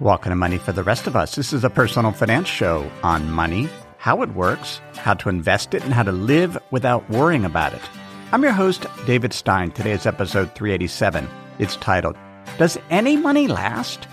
Welcome 0.00 0.30
to 0.30 0.36
Money 0.36 0.58
for 0.58 0.72
the 0.72 0.82
Rest 0.82 1.06
of 1.06 1.14
Us. 1.14 1.36
This 1.36 1.52
is 1.52 1.62
a 1.62 1.70
personal 1.70 2.10
finance 2.10 2.48
show 2.48 2.90
on 3.04 3.30
money, 3.30 3.68
how 3.98 4.22
it 4.22 4.34
works, 4.34 4.80
how 4.96 5.14
to 5.14 5.28
invest 5.28 5.72
it, 5.72 5.84
and 5.84 5.94
how 5.94 6.02
to 6.02 6.10
live 6.10 6.58
without 6.72 7.08
worrying 7.08 7.44
about 7.44 7.74
it. 7.74 7.80
I'm 8.32 8.42
your 8.42 8.50
host, 8.50 8.86
David 9.06 9.32
Stein. 9.32 9.70
Today 9.70 9.92
is 9.92 10.04
episode 10.04 10.52
387. 10.56 11.28
It's 11.60 11.76
titled, 11.76 12.16
Does 12.58 12.76
Any 12.90 13.16
Money 13.16 13.46
Last? 13.46 14.08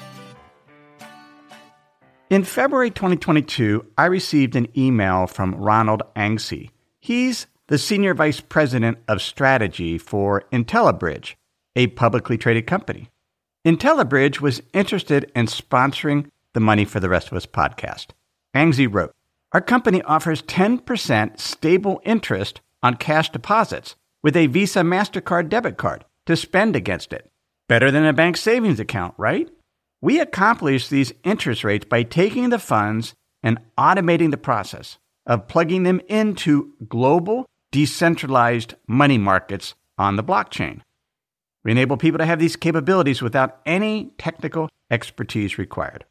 In 2.30 2.44
February 2.44 2.92
2022, 2.92 3.84
I 3.98 4.06
received 4.06 4.56
an 4.56 4.68
email 4.78 5.26
from 5.26 5.56
Ronald 5.56 6.04
Angsey. 6.16 6.70
He's 7.00 7.48
the 7.70 7.80
Senior 7.80 8.14
Vice 8.14 8.40
President 8.40 9.00
of 9.08 9.20
Strategy 9.20 9.98
for 9.98 10.44
Intellabridge, 10.54 11.34
a 11.76 11.88
publicly 11.88 12.38
traded 12.38 12.68
company. 12.68 13.10
Intellabridge 13.66 14.42
was 14.42 14.64
interested 14.74 15.32
in 15.36 15.46
sponsoring 15.46 16.28
the 16.54 16.60
Money 16.60 16.84
for 16.84 17.00
the 17.00 17.10
Rest 17.10 17.28
of 17.28 17.38
Us 17.38 17.46
podcast. 17.46 18.08
Angsey 18.56 18.92
wrote, 18.92 19.12
Our 19.52 19.62
company 19.62 20.02
offers 20.02 20.42
10% 20.44 21.40
stable 21.40 22.02
interest 22.04 22.60
on 22.82 22.96
cash 22.96 23.30
deposits 23.30 23.96
with 24.24 24.36
a 24.36 24.48
Visa 24.48 24.80
MasterCard 24.80 25.48
debit 25.48 25.78
card 25.78 26.06
to 26.26 26.36
spend 26.36 26.76
against 26.76 27.14
it. 27.14 27.30
Better 27.70 27.92
than 27.92 28.04
a 28.04 28.14
bank 28.14 28.36
savings 28.36 28.80
account, 28.80 29.14
right? 29.20 29.48
We 30.02 30.20
accomplish 30.20 30.88
these 30.88 31.14
interest 31.24 31.64
rates 31.64 31.86
by 31.86 32.02
taking 32.02 32.50
the 32.50 32.58
funds 32.58 33.14
and 33.44 33.60
automating 33.78 34.32
the 34.32 34.38
process 34.38 34.98
of 35.28 35.48
plugging 35.48 35.84
them 35.84 36.02
into 36.10 36.74
global 36.90 37.46
decentralized 37.72 38.74
money 38.88 39.20
markets 39.20 39.76
on 40.00 40.16
the 40.16 40.24
blockchain. 40.24 40.82
We 41.64 41.72
enable 41.72 41.98
people 41.98 42.18
to 42.20 42.26
have 42.26 42.40
these 42.40 42.56
capabilities 42.56 43.22
without 43.22 43.60
any 43.66 44.12
technical 44.18 44.70
expertise 44.90 45.58
required. 45.58 46.06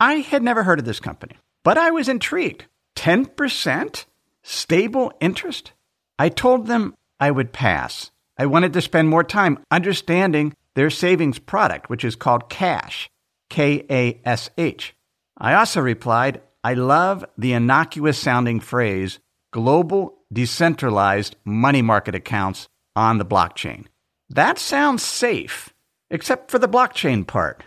I 0.00 0.14
had 0.14 0.42
never 0.42 0.62
heard 0.62 0.78
of 0.78 0.84
this 0.84 1.00
company, 1.00 1.36
but 1.64 1.76
I 1.76 1.90
was 1.90 2.08
intrigued. 2.08 2.66
10% 2.96 4.04
stable 4.42 5.12
interest? 5.20 5.72
I 6.18 6.28
told 6.28 6.66
them 6.66 6.94
I 7.20 7.30
would 7.30 7.52
pass. 7.52 8.10
I 8.38 8.46
wanted 8.46 8.72
to 8.72 8.80
spend 8.80 9.08
more 9.08 9.24
time 9.24 9.58
understanding 9.70 10.54
their 10.74 10.90
savings 10.90 11.38
product, 11.38 11.90
which 11.90 12.04
is 12.04 12.16
called 12.16 12.48
Kash, 12.48 13.10
K 13.50 13.84
A 13.90 14.20
S 14.24 14.50
H. 14.56 14.94
I 15.36 15.54
also 15.54 15.80
replied, 15.80 16.40
I 16.62 16.74
love 16.74 17.24
the 17.36 17.52
innocuous 17.52 18.18
sounding 18.18 18.60
phrase 18.60 19.18
global 19.52 20.18
decentralized 20.32 21.36
money 21.44 21.82
market 21.82 22.14
accounts 22.14 22.68
on 22.94 23.18
the 23.18 23.24
blockchain. 23.24 23.86
That 24.30 24.58
sounds 24.58 25.02
safe, 25.02 25.72
except 26.10 26.50
for 26.50 26.58
the 26.58 26.68
blockchain 26.68 27.26
part. 27.26 27.62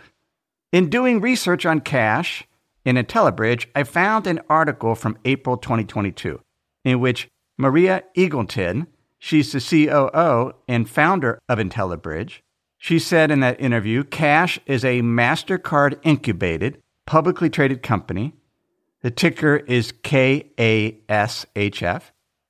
In 0.70 0.88
doing 0.88 1.20
research 1.20 1.66
on 1.66 1.80
Kash 1.80 2.44
in 2.84 2.96
Intellabridge, 2.96 3.66
I 3.74 3.82
found 3.82 4.26
an 4.26 4.40
article 4.48 4.94
from 4.94 5.18
April 5.24 5.56
2022 5.56 6.40
in 6.84 7.00
which 7.00 7.28
Maria 7.58 8.04
Eagleton, 8.16 8.86
she's 9.18 9.52
the 9.52 9.60
COO 9.60 10.52
and 10.68 10.88
founder 10.88 11.38
of 11.48 11.58
Intellabridge, 11.58 12.40
she 12.78 12.98
said 12.98 13.30
in 13.30 13.40
that 13.40 13.60
interview 13.60 14.02
Kash 14.02 14.58
is 14.66 14.84
a 14.84 15.02
MasterCard 15.02 16.00
incubated, 16.02 16.82
publicly 17.06 17.48
traded 17.50 17.82
company. 17.82 18.34
The 19.02 19.10
ticker 19.10 19.56
is 19.56 19.92
KASHF, 19.92 20.42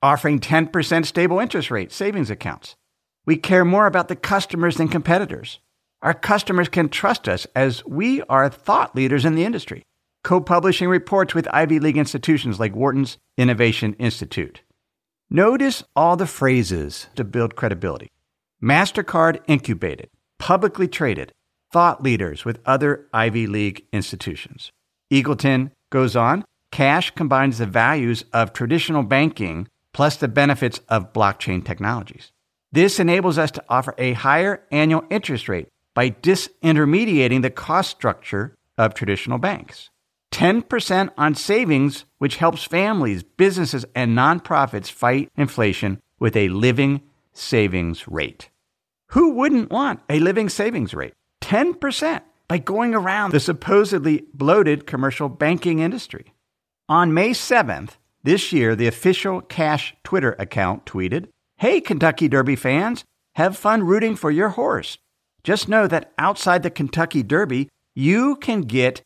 offering 0.02 0.40
10% 0.40 1.06
stable 1.06 1.38
interest 1.38 1.70
rate 1.70 1.92
savings 1.92 2.30
accounts. 2.30 2.76
We 3.24 3.36
care 3.36 3.64
more 3.64 3.86
about 3.86 4.08
the 4.08 4.16
customers 4.16 4.76
than 4.76 4.88
competitors. 4.88 5.60
Our 6.02 6.14
customers 6.14 6.68
can 6.68 6.88
trust 6.88 7.28
us 7.28 7.46
as 7.54 7.84
we 7.84 8.22
are 8.22 8.48
thought 8.48 8.96
leaders 8.96 9.24
in 9.24 9.34
the 9.34 9.44
industry, 9.44 9.84
co 10.24 10.40
publishing 10.40 10.88
reports 10.88 11.34
with 11.34 11.48
Ivy 11.52 11.78
League 11.78 11.96
institutions 11.96 12.58
like 12.58 12.74
Wharton's 12.74 13.18
Innovation 13.36 13.94
Institute. 13.94 14.62
Notice 15.30 15.84
all 15.94 16.16
the 16.16 16.26
phrases 16.26 17.06
to 17.14 17.24
build 17.24 17.56
credibility. 17.56 18.08
MasterCard 18.62 19.40
incubated, 19.46 20.08
publicly 20.38 20.88
traded, 20.88 21.32
thought 21.72 22.02
leaders 22.02 22.44
with 22.44 22.60
other 22.66 23.06
Ivy 23.12 23.46
League 23.46 23.86
institutions. 23.92 24.72
Eagleton 25.10 25.70
goes 25.90 26.16
on 26.16 26.44
Kash 26.72 27.10
combines 27.10 27.58
the 27.58 27.66
values 27.66 28.24
of 28.32 28.52
traditional 28.52 29.02
banking 29.02 29.68
plus 29.92 30.16
the 30.16 30.26
benefits 30.26 30.80
of 30.88 31.12
blockchain 31.12 31.64
technologies. 31.64 32.32
This 32.72 32.98
enables 32.98 33.36
us 33.36 33.50
to 33.52 33.64
offer 33.68 33.94
a 33.98 34.14
higher 34.14 34.64
annual 34.70 35.04
interest 35.10 35.46
rate 35.48 35.68
by 35.94 36.10
disintermediating 36.10 37.42
the 37.42 37.50
cost 37.50 37.90
structure 37.90 38.56
of 38.78 38.94
traditional 38.94 39.36
banks. 39.36 39.90
10% 40.32 41.10
on 41.18 41.34
savings, 41.34 42.06
which 42.16 42.36
helps 42.36 42.64
families, 42.64 43.22
businesses, 43.22 43.84
and 43.94 44.16
nonprofits 44.16 44.90
fight 44.90 45.30
inflation 45.36 46.00
with 46.18 46.34
a 46.34 46.48
living 46.48 47.02
savings 47.34 48.08
rate. 48.08 48.48
Who 49.08 49.34
wouldn't 49.34 49.70
want 49.70 50.00
a 50.08 50.18
living 50.20 50.48
savings 50.48 50.94
rate? 50.94 51.12
10% 51.42 52.22
by 52.48 52.56
going 52.56 52.94
around 52.94 53.32
the 53.32 53.40
supposedly 53.40 54.24
bloated 54.32 54.86
commercial 54.86 55.28
banking 55.28 55.80
industry. 55.80 56.32
On 56.88 57.12
May 57.12 57.30
7th, 57.30 57.96
this 58.22 58.52
year, 58.52 58.74
the 58.74 58.86
official 58.86 59.42
Kash 59.42 59.94
Twitter 60.04 60.34
account 60.38 60.86
tweeted, 60.86 61.28
Hey, 61.62 61.80
Kentucky 61.80 62.26
Derby 62.26 62.56
fans, 62.56 63.04
have 63.36 63.56
fun 63.56 63.84
rooting 63.84 64.16
for 64.16 64.32
your 64.32 64.48
horse. 64.48 64.98
Just 65.44 65.68
know 65.68 65.86
that 65.86 66.12
outside 66.18 66.64
the 66.64 66.70
Kentucky 66.70 67.22
Derby, 67.22 67.68
you 67.94 68.34
can 68.34 68.62
get 68.62 69.02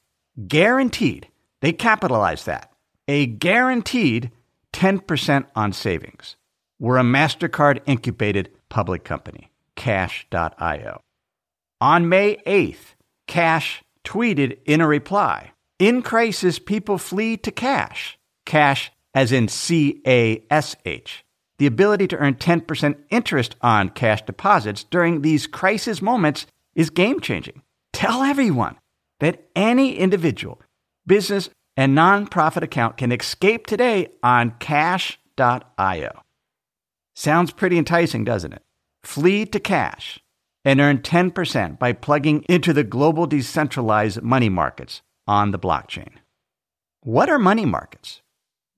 guaranteed, 0.48 1.28
they 1.60 1.74
capitalize 1.74 2.46
that, 2.46 2.72
a 3.06 3.26
guaranteed 3.26 4.30
10% 4.72 5.44
on 5.54 5.74
savings. 5.74 6.36
We're 6.80 6.96
a 6.96 7.02
MasterCard 7.02 7.82
incubated 7.84 8.48
public 8.70 9.04
company 9.04 9.52
kash.io. 9.74 11.02
On 11.82 12.08
May 12.08 12.36
8th, 12.46 12.94
Kash 13.26 13.82
tweeted 14.02 14.60
in 14.64 14.80
a 14.80 14.86
reply 14.86 15.52
In 15.78 16.00
crisis, 16.00 16.58
people 16.58 16.96
flee 16.96 17.36
to 17.36 17.50
cash. 17.50 18.18
Cash 18.46 18.92
as 19.14 19.30
in 19.30 19.48
C 19.48 20.00
A 20.06 20.42
S 20.48 20.74
H. 20.86 21.25
The 21.58 21.66
ability 21.66 22.06
to 22.08 22.16
earn 22.16 22.34
10% 22.34 22.96
interest 23.10 23.56
on 23.62 23.90
cash 23.90 24.22
deposits 24.22 24.84
during 24.84 25.22
these 25.22 25.46
crisis 25.46 26.02
moments 26.02 26.46
is 26.74 26.90
game 26.90 27.20
changing. 27.20 27.62
Tell 27.92 28.22
everyone 28.22 28.76
that 29.20 29.42
any 29.56 29.96
individual, 29.96 30.60
business, 31.06 31.48
and 31.76 31.96
nonprofit 31.96 32.62
account 32.62 32.96
can 32.96 33.12
escape 33.12 33.66
today 33.66 34.08
on 34.22 34.52
kash.io. 34.58 36.22
Sounds 37.14 37.50
pretty 37.50 37.78
enticing, 37.78 38.24
doesn't 38.24 38.52
it? 38.52 38.62
Flee 39.02 39.46
to 39.46 39.60
cash 39.60 40.20
and 40.64 40.80
earn 40.80 40.98
10% 40.98 41.78
by 41.78 41.92
plugging 41.92 42.42
into 42.48 42.72
the 42.72 42.84
global 42.84 43.26
decentralized 43.26 44.20
money 44.20 44.48
markets 44.48 45.00
on 45.26 45.52
the 45.52 45.58
blockchain. 45.58 46.10
What 47.02 47.30
are 47.30 47.38
money 47.38 47.64
markets? 47.64 48.20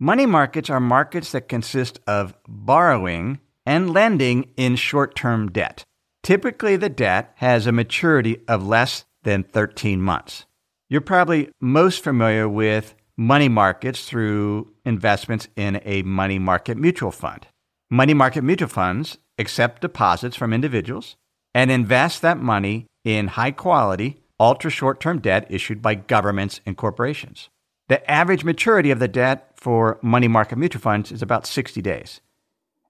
Money 0.01 0.27
markets 0.27 0.71
are 0.71 0.79
markets 0.79 1.33
that 1.33 1.49
consist 1.49 1.99
of 2.07 2.33
borrowing 2.47 3.41
and 3.67 3.93
lending 3.93 4.49
in 4.57 4.77
short 4.77 5.17
term 5.17 5.51
debt. 5.51 5.83
Typically, 6.23 6.77
the 6.77 6.89
debt 6.89 7.33
has 7.37 7.67
a 7.67 7.73
maturity 7.73 8.39
of 8.47 8.65
less 8.65 9.07
than 9.25 9.43
13 9.43 10.01
months. 10.01 10.47
You're 10.89 11.01
probably 11.01 11.51
most 11.61 12.05
familiar 12.05 12.49
with 12.49 12.95
money 13.17 13.49
markets 13.49 14.09
through 14.09 14.73
investments 14.85 15.49
in 15.57 15.81
a 15.85 16.03
money 16.03 16.39
market 16.39 16.79
mutual 16.79 17.11
fund. 17.11 17.49
Money 17.91 18.15
market 18.15 18.43
mutual 18.43 18.69
funds 18.69 19.19
accept 19.37 19.83
deposits 19.83 20.37
from 20.37 20.53
individuals 20.53 21.17
and 21.53 21.73
invest 21.73 22.23
that 22.23 22.39
money 22.39 22.87
in 23.03 23.27
high 23.27 23.51
quality, 23.51 24.23
ultra 24.39 24.71
short 24.71 25.01
term 25.01 25.19
debt 25.19 25.45
issued 25.51 25.83
by 25.83 25.97
governments 25.97 26.61
and 26.65 26.77
corporations. 26.77 27.49
The 27.89 28.09
average 28.11 28.45
maturity 28.45 28.91
of 28.91 28.99
the 28.99 29.09
debt 29.09 29.53
for 29.57 29.99
money 30.03 30.29
market 30.29 30.57
mutual 30.59 30.81
funds 30.81 31.11
is 31.11 31.23
about 31.23 31.47
60 31.47 31.81
days. 31.83 32.21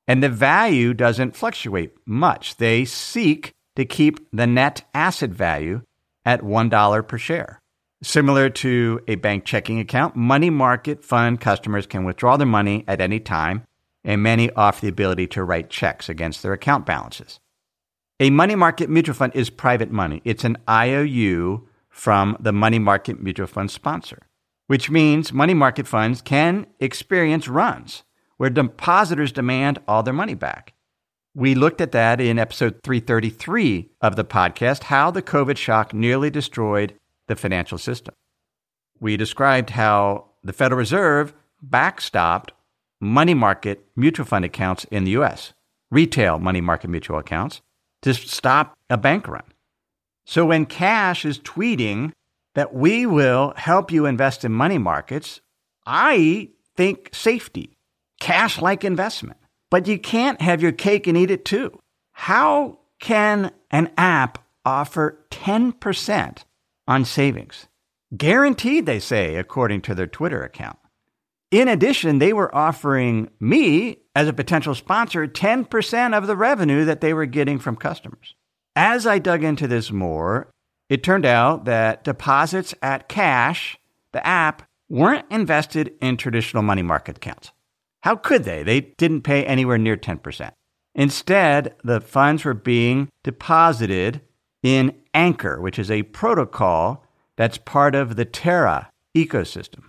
And 0.06 0.22
the 0.22 0.28
value 0.28 0.94
doesn't 0.94 1.36
fluctuate 1.36 1.92
much. 2.06 2.56
They 2.56 2.84
seek 2.84 3.52
to 3.76 3.84
keep 3.84 4.26
the 4.32 4.46
net 4.46 4.84
asset 4.92 5.30
value 5.30 5.82
at 6.24 6.40
$1 6.40 7.08
per 7.08 7.18
share. 7.18 7.60
Similar 8.02 8.50
to 8.50 9.00
a 9.08 9.16
bank 9.16 9.44
checking 9.44 9.80
account, 9.80 10.14
money 10.14 10.50
market 10.50 11.04
fund 11.04 11.40
customers 11.40 11.86
can 11.86 12.04
withdraw 12.04 12.36
their 12.36 12.46
money 12.46 12.84
at 12.86 13.00
any 13.00 13.18
time, 13.18 13.64
and 14.04 14.22
many 14.22 14.50
offer 14.52 14.82
the 14.82 14.88
ability 14.88 15.26
to 15.28 15.42
write 15.42 15.68
checks 15.68 16.08
against 16.08 16.42
their 16.42 16.52
account 16.52 16.86
balances. 16.86 17.40
A 18.20 18.30
money 18.30 18.54
market 18.54 18.88
mutual 18.88 19.14
fund 19.14 19.32
is 19.34 19.50
private 19.50 19.90
money. 19.90 20.22
It's 20.24 20.44
an 20.44 20.58
IOU 20.68 21.68
from 21.88 22.36
the 22.38 22.52
money 22.52 22.78
market 22.78 23.20
mutual 23.20 23.48
fund 23.48 23.70
sponsor, 23.70 24.27
which 24.69 24.88
means 24.88 25.32
money 25.32 25.55
market 25.55 25.88
funds 25.88 26.23
can 26.23 26.67
experience 26.79 27.49
runs 27.49 28.05
where 28.37 28.49
depositors 28.50 29.32
demand 29.32 29.81
all 29.87 30.03
their 30.03 30.15
money 30.15 30.35
back. 30.35 30.73
We 31.35 31.55
looked 31.55 31.81
at 31.81 31.93
that 31.93 32.20
in 32.20 32.38
episode 32.38 32.82
333 32.82 33.91
of 34.00 34.17
the 34.17 34.25
podcast 34.25 34.85
how 34.85 35.11
the 35.11 35.23
COVID 35.23 35.56
shock 35.56 35.93
nearly 35.93 36.31
destroyed 36.31 36.94
the 37.26 37.37
financial 37.37 37.79
system. 37.79 38.15
We 39.00 39.17
described 39.17 39.70
how 39.70 40.26
the 40.43 40.53
Federal 40.53 40.79
Reserve 40.79 41.35
backstopped 41.67 42.50
money 43.00 43.35
market 43.35 43.87
mutual 43.94 44.26
fund 44.26 44.44
accounts 44.44 44.85
in 44.85 45.05
the 45.05 45.12
US, 45.12 45.53
retail 45.91 46.38
money 46.38 46.61
market 46.61 46.88
mutual 46.88 47.19
accounts, 47.19 47.61
to 48.03 48.15
stop 48.15 48.76
a 48.88 48.97
bank 48.97 49.29
run. 49.29 49.44
So 50.26 50.47
when 50.47 50.67
Kash 50.67 51.25
is 51.25 51.38
tweeting 51.38 52.12
that 52.58 52.75
we 52.75 53.06
will 53.06 53.52
help 53.56 53.93
you 53.93 54.05
invest 54.05 54.44
in 54.44 54.50
money 54.50 54.78
markets, 54.78 55.40
I 55.87 56.49
think 56.76 57.10
safety, 57.12 57.76
cash 58.19 58.60
like 58.60 58.82
investment. 58.82 59.38
But 59.70 59.87
you 59.87 59.96
can't 59.96 60.40
have 60.40 60.60
your 60.60 60.72
cake 60.72 61.06
and 61.06 61.16
eat 61.16 61.31
it 61.31 61.44
too. 61.44 61.78
How 62.10 62.81
can 62.99 63.52
an 63.70 63.93
app 63.96 64.44
offer 64.64 65.25
10% 65.31 66.38
on 66.88 67.05
savings? 67.05 67.69
Guaranteed, 68.16 68.87
they 68.87 68.99
say, 68.99 69.37
according 69.37 69.82
to 69.82 69.94
their 69.94 70.08
Twitter 70.08 70.43
account. 70.43 70.81
In 71.52 71.69
addition, 71.69 72.19
they 72.19 72.32
were 72.32 72.52
offering 72.52 73.31
me, 73.38 73.99
as 74.16 74.26
a 74.26 74.32
potential 74.32 74.75
sponsor, 74.75 75.28
10% 75.28 76.19
of 76.19 76.26
the 76.26 76.34
revenue 76.34 76.84
that 76.87 77.00
they 77.00 77.14
were 77.14 77.26
getting 77.26 77.60
from 77.60 77.76
customers. 77.76 78.34
As 78.75 79.06
I 79.06 79.20
dug 79.20 79.44
into 79.44 79.69
this 79.69 79.93
more, 79.93 80.50
it 80.88 81.02
turned 81.02 81.26
out 81.26 81.64
that 81.67 82.05
deposits 82.05 82.75
at 82.82 83.08
Kash, 83.08 83.79
the 84.12 84.26
app, 84.26 84.62
weren't 84.88 85.26
invested 85.31 85.94
in 86.00 86.17
traditional 86.17 86.62
money 86.62 86.82
market 86.82 87.17
accounts. 87.19 87.52
How 88.00 88.17
could 88.17 88.44
they? 88.44 88.62
They 88.62 88.81
didn't 88.81 89.23
pay 89.23 89.44
anywhere 89.44 89.79
near 89.79 89.96
10%. 89.96 90.52
Instead, 90.94 91.75
the 91.85 92.00
funds 92.00 92.44
were 92.44 92.55
being 92.55 93.08
deposited 93.23 94.20
in 94.62 94.94
Anchor, 95.14 95.61
which 95.61 95.79
is 95.79 95.90
a 95.90 96.02
protocol 96.05 97.05
that's 97.37 97.58
part 97.58 97.94
of 97.94 98.17
the 98.17 98.25
Terra 98.25 98.91
ecosystem. 99.17 99.84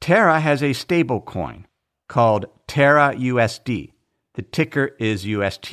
Terra 0.00 0.40
has 0.40 0.62
a 0.62 0.72
stable 0.72 1.20
coin 1.20 1.66
called 2.08 2.46
Terra 2.66 3.14
USD. 3.16 3.92
The 4.34 4.42
ticker 4.42 4.96
is 4.98 5.26
UST. 5.26 5.72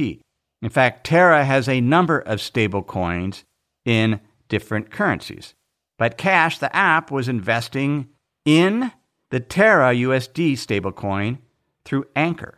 In 0.61 0.69
fact, 0.69 1.05
Terra 1.05 1.45
has 1.45 1.67
a 1.67 1.81
number 1.81 2.19
of 2.19 2.41
stable 2.41 2.83
coins 2.83 3.45
in 3.85 4.19
different 4.49 4.91
currencies. 4.91 5.53
But 5.97 6.17
Kash, 6.17 6.57
the 6.57 6.73
app, 6.75 7.11
was 7.11 7.27
investing 7.27 8.09
in 8.45 8.91
the 9.29 9.39
Terra 9.39 9.93
USD 9.93 10.53
stablecoin 10.53 11.39
through 11.85 12.05
Anchor. 12.15 12.57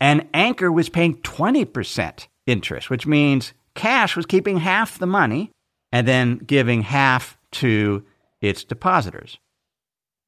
And 0.00 0.28
Anchor 0.34 0.72
was 0.72 0.88
paying 0.88 1.16
20% 1.18 2.26
interest, 2.46 2.90
which 2.90 3.06
means 3.06 3.52
Kash 3.74 4.16
was 4.16 4.26
keeping 4.26 4.58
half 4.58 4.98
the 4.98 5.06
money 5.06 5.50
and 5.90 6.08
then 6.08 6.38
giving 6.38 6.82
half 6.82 7.38
to 7.52 8.04
its 8.40 8.64
depositors. 8.64 9.38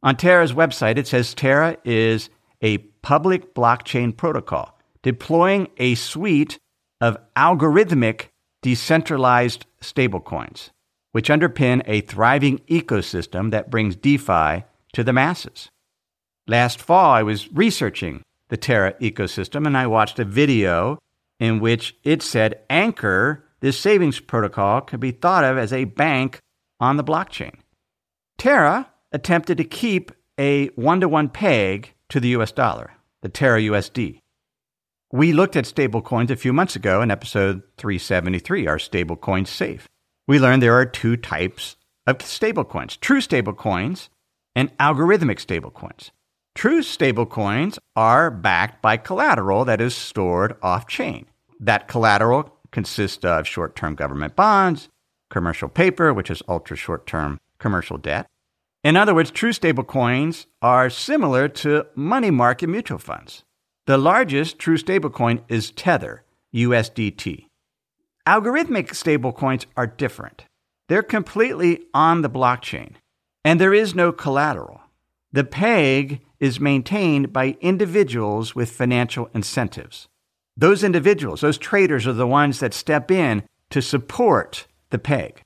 On 0.03 0.17
Terra's 0.17 0.53
website, 0.53 0.99
it 0.99 1.07
says 1.07 1.35
Terra 1.35 1.77
is 1.85 2.29
a 2.61 2.79
public 3.03 3.55
blockchain 3.55 4.17
protocol 4.17 4.79
deploying 5.03 5.69
a 5.77 5.95
suite 5.95 6.59
of 7.01 7.19
algorithmic 7.37 8.29
decentralized 8.63 9.67
stablecoins, 9.83 10.71
which 11.15 11.29
underpin 11.29 11.81
a 11.87 12.01
thriving 12.01 12.59
ecosystem 12.69 13.53
that 13.53 13.71
brings 13.71 13.95
DeFi 13.95 14.65
to 14.93 15.05
the 15.05 15.13
masses. 15.13 15.69
Last 16.49 16.83
fall, 16.83 17.13
I 17.13 17.23
was 17.23 17.53
researching 17.53 18.25
the 18.49 18.57
Terra 18.57 18.95
ecosystem 18.95 19.65
and 19.65 19.79
I 19.79 19.87
watched 19.87 20.19
a 20.19 20.25
video 20.25 20.99
in 21.39 21.61
which 21.61 21.95
it 22.03 22.21
said 22.21 22.59
Anchor, 22.69 23.45
this 23.61 23.79
savings 23.79 24.19
protocol, 24.19 24.81
could 24.81 24.99
be 24.99 25.13
thought 25.13 25.45
of 25.45 25.57
as 25.57 25.73
a 25.73 25.85
bank 25.85 26.41
on 26.81 26.97
the 26.97 27.05
blockchain. 27.05 27.55
Terra 28.37 28.91
attempted 29.13 29.59
to 29.59 29.65
keep 29.65 30.11
a 30.37 30.67
one 30.71 31.01
to 31.01 31.09
one 31.09 31.29
peg 31.29 31.93
to 32.09 32.19
the 32.19 32.31
US 32.31 32.51
dollar, 32.51 32.91
the 33.23 33.29
Terra 33.29 33.61
USD. 33.61 34.19
We 35.13 35.33
looked 35.33 35.55
at 35.55 35.65
stablecoins 35.65 36.31
a 36.31 36.37
few 36.37 36.53
months 36.53 36.75
ago 36.75 37.03
in 37.03 37.13
episode 37.13 37.63
373 37.79 38.67
Are 38.67 38.79
Stablecoins 38.79 39.47
Safe? 39.47 39.89
We 40.27 40.39
learned 40.39 40.63
there 40.63 40.79
are 40.79 40.87
two 40.87 41.17
types 41.17 41.77
of 42.07 42.19
stablecoins 42.19 42.99
true 43.01 43.21
stablecoins 43.21 44.09
and 44.55 44.77
algorithmic 44.79 45.45
stablecoins. 45.45 46.11
True 46.55 46.81
stablecoins 46.81 47.79
are 47.97 48.31
backed 48.31 48.81
by 48.81 48.97
collateral 48.97 49.65
that 49.65 49.81
is 49.81 49.95
stored 49.95 50.57
off 50.63 50.87
chain. 50.87 51.27
That 51.61 51.89
collateral 51.89 52.57
consists 52.71 53.25
of 53.25 53.47
short 53.47 53.77
term 53.77 53.95
government 53.95 54.37
bonds, 54.37 54.89
commercial 55.31 55.69
paper, 55.69 56.13
which 56.13 56.31
is 56.31 56.43
ultra 56.49 56.77
short 56.77 57.07
term 57.07 57.41
commercial 57.59 57.99
debt, 57.99 58.29
in 58.85 58.97
other 58.97 59.15
words, 59.15 59.31
true 59.31 59.53
stablecoins 59.53 60.45
are 60.61 60.91
similar 60.91 61.49
to 61.49 61.87
money 61.95 62.31
market 62.31 62.67
mutual 62.67 62.99
funds. 62.99 63.43
The 63.87 63.97
largest 63.97 64.59
true 64.59 64.77
stablecoin 64.77 65.41
is 65.49 65.71
Tether, 65.71 66.23
USDT. 66.55 67.47
Algorithmic 68.27 68.89
stablecoins 68.89 69.67
are 69.77 69.87
different. 69.87 70.47
They're 70.89 71.03
completely 71.03 71.83
on 71.93 72.23
the 72.23 72.31
blockchain, 72.31 72.95
and 73.45 73.61
there 73.61 73.75
is 73.75 73.95
no 73.95 74.13
collateral. 74.13 74.81
The 75.33 75.45
peg 75.45 76.23
is 76.41 76.59
maintained 76.59 77.35
by 77.35 77.59
individuals 77.61 78.55
with 78.55 78.71
financial 78.71 79.29
incentives. 79.35 80.09
Those 80.57 80.83
individuals, 80.83 81.43
those 81.43 81.59
traders, 81.59 82.07
are 82.07 82.15
the 82.15 82.27
ones 82.27 82.61
that 82.61 82.73
step 82.73 83.11
in 83.11 83.43
to 83.69 83.83
support 83.83 84.69
the 84.89 84.99
peg. 84.99 85.43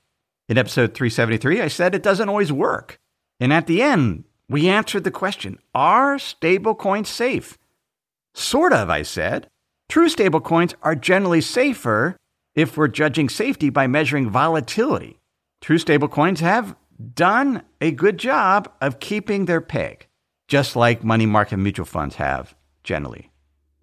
In 0.47 0.57
episode 0.57 0.93
373, 0.93 1.61
I 1.61 1.67
said 1.67 1.93
it 1.93 2.03
doesn't 2.03 2.29
always 2.29 2.51
work. 2.51 2.97
And 3.41 3.51
at 3.51 3.67
the 3.67 3.81
end, 3.81 4.23
we 4.47 4.69
answered 4.69 5.03
the 5.03 5.11
question 5.11 5.59
Are 5.75 6.15
stablecoins 6.15 7.07
safe? 7.07 7.57
Sort 8.33 8.71
of, 8.71 8.89
I 8.89 9.01
said. 9.01 9.47
True 9.89 10.07
stablecoins 10.07 10.75
are 10.81 10.95
generally 10.95 11.41
safer 11.41 12.15
if 12.55 12.77
we're 12.77 12.87
judging 12.87 13.29
safety 13.29 13.69
by 13.69 13.87
measuring 13.87 14.29
volatility. 14.29 15.19
True 15.61 15.77
stablecoins 15.77 16.39
have 16.39 16.75
done 17.13 17.63
a 17.81 17.91
good 17.91 18.17
job 18.17 18.71
of 18.81 18.99
keeping 18.99 19.45
their 19.45 19.61
peg, 19.61 20.07
just 20.47 20.75
like 20.75 21.03
money 21.03 21.25
market 21.25 21.57
mutual 21.57 21.85
funds 21.85 22.15
have 22.15 22.55
generally. 22.83 23.31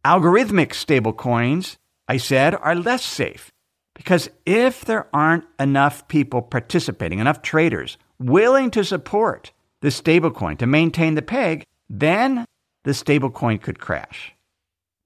Algorithmic 0.05 0.69
stablecoins, 0.69 1.77
I 2.09 2.17
said, 2.17 2.55
are 2.55 2.75
less 2.75 3.05
safe 3.05 3.51
because 3.95 4.29
if 4.45 4.85
there 4.85 5.09
aren't 5.13 5.45
enough 5.59 6.07
people 6.07 6.43
participating, 6.43 7.19
enough 7.19 7.43
traders 7.43 7.97
willing 8.19 8.71
to 8.71 8.85
support 8.85 9.53
the 9.81 9.89
stablecoin 9.89 10.59
to 10.59 10.67
maintain 10.67 11.15
the 11.15 11.23
peg, 11.23 11.65
then 11.89 12.45
the 12.85 12.93
stablecoin 12.93 13.61
could 13.61 13.79
crash. 13.79 14.35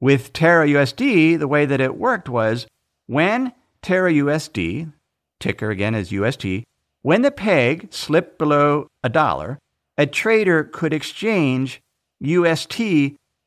With 0.00 0.32
Terra 0.32 0.66
USD, 0.66 1.38
the 1.38 1.48
way 1.48 1.66
that 1.66 1.80
it 1.80 1.96
worked 1.96 2.28
was 2.28 2.66
when 3.10 3.52
Terra 3.82 4.12
USD, 4.12 4.92
ticker 5.40 5.70
again 5.70 5.96
is 5.96 6.12
UST, 6.12 6.62
when 7.02 7.22
the 7.22 7.32
peg 7.32 7.92
slipped 7.92 8.38
below 8.38 8.86
a 9.02 9.08
dollar, 9.08 9.58
a 9.98 10.06
trader 10.06 10.62
could 10.62 10.92
exchange 10.92 11.82
UST 12.20 12.80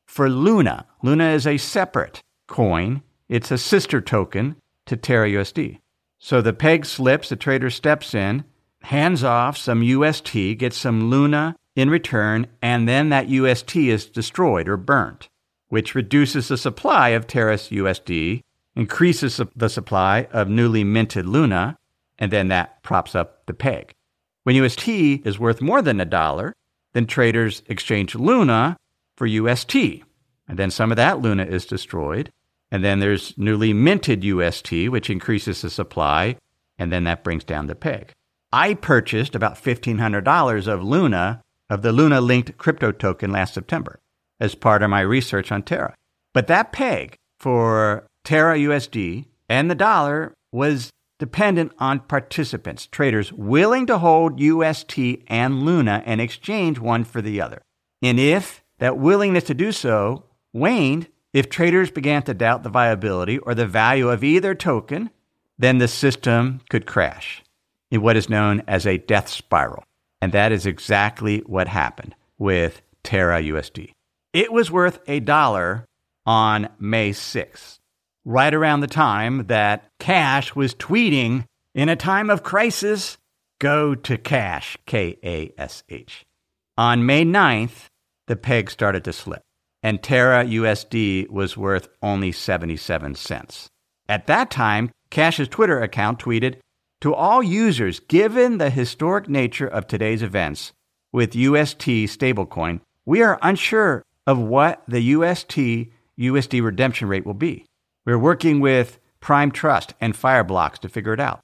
for 0.05 0.29
Luna. 0.29 0.85
Luna 1.01 1.29
is 1.29 1.47
a 1.47 1.57
separate 1.57 2.21
coin, 2.45 3.03
it's 3.29 3.51
a 3.51 3.57
sister 3.57 4.01
token 4.01 4.57
to 4.85 4.97
Terra 4.97 5.29
USD. 5.29 5.79
So 6.19 6.41
the 6.41 6.51
peg 6.51 6.85
slips, 6.85 7.29
the 7.29 7.37
trader 7.37 7.69
steps 7.69 8.13
in, 8.13 8.43
hands 8.81 9.23
off 9.23 9.55
some 9.55 9.81
UST, 9.81 10.57
gets 10.57 10.75
some 10.75 11.09
Luna 11.09 11.55
in 11.73 11.89
return, 11.89 12.47
and 12.61 12.85
then 12.85 13.07
that 13.09 13.29
UST 13.29 13.77
is 13.77 14.07
destroyed 14.07 14.67
or 14.67 14.75
burnt, 14.75 15.29
which 15.69 15.95
reduces 15.95 16.49
the 16.49 16.57
supply 16.57 17.09
of 17.09 17.27
Terra's 17.27 17.69
USD, 17.69 18.41
increases 18.75 19.39
the 19.55 19.69
supply 19.69 20.27
of 20.31 20.49
newly 20.49 20.83
minted 20.83 21.25
Luna, 21.25 21.77
and 22.17 22.31
then 22.31 22.47
that 22.47 22.81
props 22.83 23.15
up 23.15 23.45
the 23.45 23.53
peg. 23.53 23.93
When 24.43 24.55
UST 24.55 24.87
is 24.87 25.39
worth 25.39 25.61
more 25.61 25.81
than 25.81 25.99
a 25.99 26.05
dollar, 26.05 26.53
then 26.93 27.05
traders 27.05 27.63
exchange 27.67 28.15
Luna 28.15 28.77
for 29.15 29.25
UST, 29.25 29.75
and 30.47 30.57
then 30.57 30.71
some 30.71 30.91
of 30.91 30.97
that 30.97 31.19
Luna 31.19 31.45
is 31.45 31.65
destroyed, 31.65 32.31
and 32.71 32.83
then 32.83 32.99
there's 32.99 33.37
newly 33.37 33.73
minted 33.73 34.23
UST, 34.23 34.89
which 34.89 35.09
increases 35.09 35.61
the 35.61 35.69
supply, 35.69 36.37
and 36.77 36.91
then 36.91 37.03
that 37.03 37.23
brings 37.23 37.43
down 37.43 37.67
the 37.67 37.75
peg. 37.75 38.11
I 38.51 38.73
purchased 38.73 39.35
about 39.35 39.55
$1,500 39.55 40.67
of 40.67 40.83
Luna, 40.83 41.41
of 41.69 41.81
the 41.81 41.91
Luna 41.91 42.21
linked 42.21 42.57
crypto 42.57 42.91
token 42.91 43.31
last 43.31 43.53
September 43.53 43.99
as 44.39 44.55
part 44.55 44.83
of 44.83 44.89
my 44.89 45.01
research 45.01 45.51
on 45.51 45.63
Terra. 45.63 45.95
But 46.33 46.47
that 46.47 46.71
peg 46.71 47.15
for 47.39 48.05
Terra 48.23 48.57
USD 48.57 49.25
and 49.49 49.69
the 49.69 49.75
dollar 49.75 50.33
was 50.51 50.91
dependent 51.19 51.71
on 51.79 51.99
participants, 52.01 52.87
traders 52.87 53.31
willing 53.31 53.85
to 53.85 53.97
hold 53.97 54.39
UST 54.39 54.97
and 55.27 55.63
Luna 55.63 56.03
and 56.05 56.19
exchange 56.19 56.79
one 56.79 57.03
for 57.03 57.21
the 57.21 57.39
other. 57.41 57.61
And 58.01 58.19
if 58.19 58.63
that 58.79 58.97
willingness 58.97 59.45
to 59.45 59.53
do 59.53 59.71
so 59.71 60.25
waned, 60.51 61.07
if 61.31 61.49
traders 61.49 61.91
began 61.91 62.23
to 62.23 62.33
doubt 62.33 62.63
the 62.63 62.69
viability 62.69 63.37
or 63.39 63.55
the 63.55 63.65
value 63.65 64.09
of 64.09 64.23
either 64.23 64.53
token, 64.53 65.09
then 65.57 65.77
the 65.77 65.87
system 65.87 66.61
could 66.69 66.85
crash 66.85 67.43
in 67.89 68.01
what 68.01 68.17
is 68.17 68.29
known 68.29 68.61
as 68.67 68.85
a 68.85 68.97
death 68.97 69.29
spiral. 69.29 69.83
And 70.21 70.31
that 70.31 70.51
is 70.51 70.65
exactly 70.65 71.39
what 71.39 71.67
happened 71.67 72.15
with 72.37 72.81
Terra 73.03 73.41
USD. 73.41 73.91
It 74.33 74.51
was 74.51 74.71
worth 74.71 74.99
a 75.07 75.19
dollar 75.19 75.85
on 76.25 76.69
May 76.79 77.11
6th 77.11 77.79
right 78.25 78.53
around 78.53 78.79
the 78.79 78.87
time 78.87 79.47
that 79.47 79.89
Kash 79.99 80.55
was 80.55 80.75
tweeting, 80.75 81.45
in 81.75 81.89
a 81.89 81.95
time 81.95 82.29
of 82.29 82.43
crisis, 82.43 83.17
go 83.59 83.95
to 83.95 84.17
Kash, 84.17 84.77
K 84.85 85.17
A 85.23 85.51
S 85.57 85.83
H. 85.89 86.25
On 86.77 87.05
May 87.05 87.23
9th, 87.23 87.87
the 88.27 88.35
peg 88.35 88.69
started 88.71 89.03
to 89.03 89.13
slip, 89.13 89.41
and 89.81 90.01
Terra 90.01 90.45
USD 90.45 91.29
was 91.29 91.57
worth 91.57 91.87
only 92.01 92.31
77 92.31 93.15
cents. 93.15 93.69
At 94.07 94.27
that 94.27 94.49
time, 94.49 94.91
Kash's 95.09 95.47
Twitter 95.47 95.81
account 95.81 96.19
tweeted, 96.19 96.57
To 97.01 97.13
all 97.13 97.43
users, 97.43 97.99
given 97.99 98.57
the 98.57 98.69
historic 98.69 99.29
nature 99.29 99.67
of 99.67 99.87
today's 99.87 100.21
events 100.21 100.73
with 101.11 101.35
UST 101.35 101.85
stablecoin, 102.09 102.81
we 103.05 103.21
are 103.21 103.39
unsure 103.41 104.03
of 104.25 104.39
what 104.39 104.83
the 104.87 105.01
UST 105.01 105.89
USD 106.19 106.63
redemption 106.63 107.07
rate 107.07 107.25
will 107.25 107.33
be. 107.33 107.65
We're 108.05 108.19
working 108.19 108.59
with 108.59 108.99
Prime 109.21 109.51
Trust 109.51 109.93
and 110.01 110.13
Fireblocks 110.13 110.79
to 110.79 110.89
figure 110.89 111.13
it 111.13 111.19
out. 111.19 111.39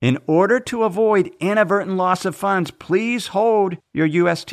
In 0.00 0.18
order 0.26 0.58
to 0.60 0.82
avoid 0.82 1.30
inadvertent 1.40 1.96
loss 1.96 2.24
of 2.24 2.34
funds, 2.34 2.70
please 2.70 3.28
hold 3.28 3.78
your 3.92 4.06
UST. 4.06 4.52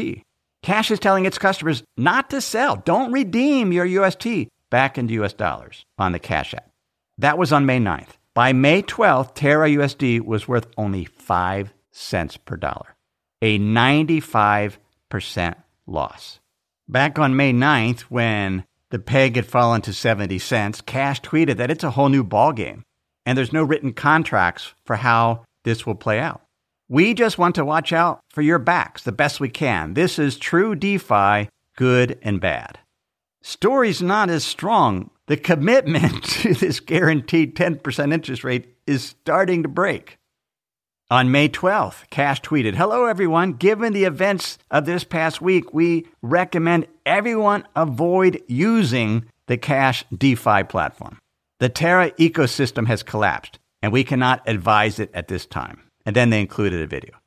Kash 0.61 0.91
is 0.91 0.99
telling 0.99 1.25
its 1.25 1.39
customers 1.39 1.83
not 1.97 2.29
to 2.29 2.39
sell. 2.41 2.75
Don't 2.77 3.11
redeem 3.11 3.73
your 3.73 3.85
UST 3.85 4.47
back 4.69 4.97
into 4.97 5.15
US 5.23 5.33
dollars 5.33 5.83
on 5.97 6.11
the 6.11 6.19
Kash 6.19 6.53
app. 6.53 6.69
That 7.17 7.37
was 7.37 7.51
on 7.51 7.65
May 7.65 7.79
9th. 7.79 8.17
By 8.33 8.53
May 8.53 8.81
12th, 8.83 9.33
Terra 9.33 9.67
USD 9.67 10.21
was 10.21 10.47
worth 10.47 10.67
only 10.77 11.05
5 11.05 11.73
cents 11.91 12.37
per 12.37 12.55
dollar, 12.55 12.95
a 13.41 13.59
95% 13.59 15.55
loss. 15.85 16.39
Back 16.87 17.19
on 17.19 17.35
May 17.35 17.51
9th, 17.51 18.01
when 18.01 18.63
the 18.91 18.99
peg 18.99 19.35
had 19.35 19.45
fallen 19.45 19.81
to 19.81 19.93
70 19.93 20.37
cents. 20.39 20.81
Kash 20.81 21.21
tweeted 21.21 21.57
that 21.57 21.71
it's 21.71 21.83
a 21.83 21.91
whole 21.91 22.09
new 22.09 22.23
ballgame, 22.23 22.83
and 23.25 23.37
there's 23.37 23.53
no 23.53 23.63
written 23.63 23.93
contracts 23.93 24.73
for 24.85 24.97
how 24.97 25.43
this 25.63 25.85
will 25.85 25.95
play 25.95 26.19
out. 26.19 26.41
We 26.87 27.13
just 27.13 27.37
want 27.37 27.55
to 27.55 27.65
watch 27.65 27.93
out 27.93 28.19
for 28.29 28.41
your 28.41 28.59
backs 28.59 29.03
the 29.03 29.13
best 29.13 29.39
we 29.39 29.49
can. 29.49 29.93
This 29.93 30.19
is 30.19 30.37
true 30.37 30.75
DeFi, 30.75 31.47
good 31.77 32.19
and 32.21 32.41
bad. 32.41 32.79
Story's 33.41 34.01
not 34.01 34.29
as 34.29 34.43
strong. 34.43 35.09
The 35.27 35.37
commitment 35.37 36.23
to 36.41 36.53
this 36.53 36.79
guaranteed 36.79 37.55
10% 37.55 38.13
interest 38.13 38.43
rate 38.43 38.75
is 38.85 39.03
starting 39.03 39.63
to 39.63 39.69
break. 39.69 40.17
On 41.11 41.29
May 41.29 41.49
12th, 41.49 42.09
Kash 42.09 42.39
tweeted, 42.41 42.75
Hello, 42.75 43.03
everyone. 43.03 43.51
Given 43.51 43.91
the 43.91 44.05
events 44.05 44.57
of 44.71 44.85
this 44.85 45.03
past 45.03 45.41
week, 45.41 45.73
we 45.73 46.07
recommend 46.21 46.87
everyone 47.05 47.67
avoid 47.75 48.41
using 48.47 49.25
the 49.47 49.57
Kash 49.57 50.05
DeFi 50.17 50.63
platform. 50.63 51.19
The 51.59 51.67
Terra 51.67 52.11
ecosystem 52.11 52.87
has 52.87 53.03
collapsed, 53.03 53.59
and 53.81 53.91
we 53.91 54.05
cannot 54.05 54.41
advise 54.47 54.99
it 54.99 55.11
at 55.13 55.27
this 55.27 55.45
time. 55.45 55.81
And 56.05 56.15
then 56.15 56.29
they 56.29 56.39
included 56.39 56.81
a 56.81 56.87
video. 56.87 57.17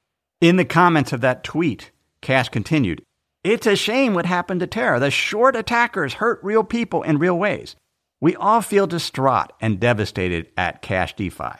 In 0.41 0.57
the 0.57 0.65
comments 0.65 1.13
of 1.13 1.21
that 1.21 1.45
tweet, 1.45 1.91
Kash 2.23 2.49
continued, 2.49 3.03
It's 3.43 3.67
a 3.67 3.77
shame 3.77 4.15
what 4.15 4.25
happened 4.25 4.61
to 4.61 4.67
Terra. 4.67 4.99
The 4.99 5.11
short 5.11 5.57
attackers 5.57 6.15
hurt 6.15 6.41
real 6.43 6.65
people 6.65 7.03
in 7.03 7.19
real 7.19 7.39
ways. 7.39 7.77
We 8.19 8.35
all 8.35 8.63
feel 8.63 8.87
distraught 8.87 9.53
and 9.61 9.79
devastated 9.79 10.47
at 10.57 10.81
Kash 10.81 11.15
DeFi. 11.17 11.53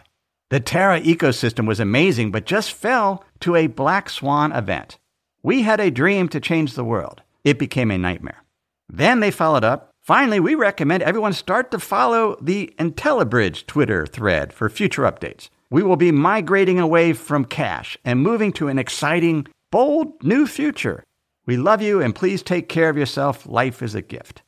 The 0.55 0.61
Terra 0.61 1.01
ecosystem 1.01 1.67
was 1.67 1.81
amazing, 1.81 2.31
but 2.31 2.47
just 2.47 2.75
fell 2.75 3.25
to 3.41 3.57
a 3.57 3.67
black 3.67 4.09
swan 4.09 4.53
event. 4.53 4.99
We 5.43 5.63
had 5.63 5.81
a 5.81 5.91
dream 5.91 6.29
to 6.29 6.39
change 6.39 6.75
the 6.75 6.85
world. 6.85 7.23
It 7.43 7.59
became 7.59 7.91
a 7.91 7.99
nightmare. 7.99 8.45
Then 8.89 9.19
they 9.19 9.33
followed 9.33 9.65
up. 9.65 9.91
Finally, 10.01 10.39
we 10.39 10.55
recommend 10.55 11.03
everyone 11.03 11.33
start 11.33 11.73
to 11.73 11.81
follow 11.81 12.37
the 12.41 12.73
Intellabridge 12.79 13.67
Twitter 13.67 14.07
thread 14.07 14.53
for 14.53 14.69
future 14.69 15.03
updates. 15.03 15.49
We 15.71 15.83
will 15.83 15.97
be 15.97 16.13
migrating 16.13 16.79
away 16.79 17.15
from 17.15 17.47
Kash 17.47 17.99
and 18.05 18.23
moving 18.23 18.53
to 18.53 18.69
an 18.69 18.79
exciting, 18.79 19.49
bold 19.73 20.23
new 20.23 20.47
future. 20.47 21.03
We 21.47 21.57
love 21.57 21.83
you 21.83 22.01
and 22.01 22.15
please 22.15 22.45
take 22.45 22.69
care 22.69 22.89
of 22.89 22.97
yourself. 22.97 23.45
Life 23.45 23.83
is 23.83 23.97
a 23.97 24.03
gift. 24.03 24.43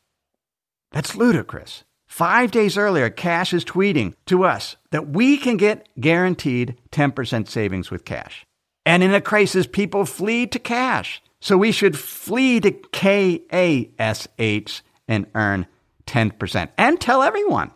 That's 0.93 1.17
ludicrous. 1.17 1.83
Five 2.07 2.51
days 2.51 2.79
earlier, 2.79 3.11
Kash 3.11 3.53
is 3.53 3.65
tweeting 3.65 4.15
to 4.27 4.45
us 4.45 4.77
that 4.91 5.09
we 5.09 5.37
can 5.37 5.57
get 5.57 5.89
guaranteed 6.01 6.77
10% 6.93 7.49
savings 7.49 7.91
with 7.91 8.05
Kash. 8.05 8.47
And 8.85 9.03
in 9.03 9.13
a 9.13 9.21
crisis, 9.21 9.67
people 9.67 10.07
flee 10.07 10.47
to 10.47 10.59
Cash. 10.59 11.21
So 11.41 11.59
we 11.59 11.73
should 11.73 11.99
flee 11.99 12.61
to 12.61 12.71
KASH 12.71 13.41
and 15.09 15.27
earn 15.35 15.67
10%. 16.07 16.69
And 16.79 17.01
tell 17.01 17.23
everyone. 17.23 17.73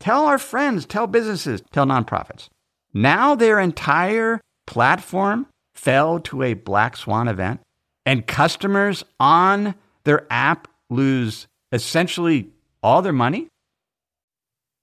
Tell 0.00 0.26
our 0.26 0.38
friends, 0.38 0.86
tell 0.86 1.06
businesses, 1.06 1.62
tell 1.72 1.86
nonprofits. 1.86 2.48
Now 2.92 3.34
their 3.34 3.58
entire 3.58 4.40
platform 4.66 5.46
fell 5.74 6.20
to 6.20 6.42
a 6.42 6.54
black 6.54 6.96
swan 6.96 7.28
event, 7.28 7.60
and 8.04 8.26
customers 8.26 9.04
on 9.18 9.74
their 10.04 10.26
app 10.30 10.68
lose 10.90 11.46
essentially 11.72 12.50
all 12.82 13.02
their 13.02 13.12
money? 13.12 13.48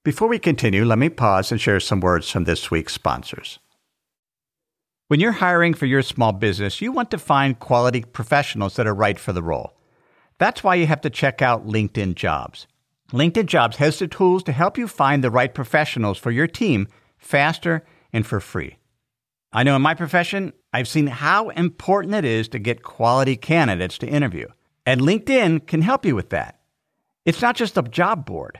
Before 0.06 0.28
we 0.28 0.38
continue, 0.38 0.86
let 0.86 1.00
me 1.00 1.10
pause 1.10 1.52
and 1.52 1.60
share 1.60 1.80
some 1.80 2.00
words 2.00 2.30
from 2.30 2.44
this 2.44 2.70
week's 2.70 2.94
sponsors. 2.94 3.58
When 5.08 5.20
you're 5.20 5.32
hiring 5.32 5.74
for 5.74 5.88
your 5.88 6.04
small 6.04 6.32
business, 6.32 6.80
you 6.80 6.92
want 6.92 7.10
to 7.10 7.18
find 7.18 7.58
quality 7.58 8.04
professionals 8.04 8.76
that 8.76 8.86
are 8.86 8.94
right 8.94 9.18
for 9.18 9.34
the 9.34 9.42
role. 9.42 9.74
That's 10.38 10.64
why 10.64 10.76
you 10.76 10.86
have 10.86 11.02
to 11.02 11.10
check 11.10 11.42
out 11.42 11.66
LinkedIn 11.66 12.14
Jobs. 12.14 12.68
LinkedIn 13.14 13.48
Jobs 13.48 13.78
has 13.78 13.98
the 13.98 14.08
tools 14.08 14.44
to 14.44 14.52
help 14.52 14.78
you 14.78 14.88
find 14.88 15.24
the 15.24 15.32
right 15.32 15.52
professionals 15.52 16.20
for 16.20 16.30
your 16.30 16.46
team 16.46 16.88
faster 17.18 17.84
and 18.14 18.28
for 18.28 18.40
free. 18.40 18.78
I 19.52 19.64
know 19.64 19.76
in 19.76 19.82
my 19.82 19.96
profession, 19.96 20.54
I've 20.72 20.88
seen 20.88 21.08
how 21.08 21.50
important 21.50 22.14
it 22.14 22.26
is 22.26 22.48
to 22.50 22.60
get 22.60 22.84
quality 22.84 23.38
candidates 23.38 23.98
to 23.98 24.08
interview. 24.08 24.50
And 24.86 25.02
LinkedIn 25.02 25.66
can 25.66 25.82
help 25.82 26.06
you 26.06 26.16
with 26.16 26.30
that. 26.30 26.60
It's 27.26 27.42
not 27.42 27.56
just 27.56 27.76
a 27.76 27.82
job 27.82 28.24
board. 28.28 28.60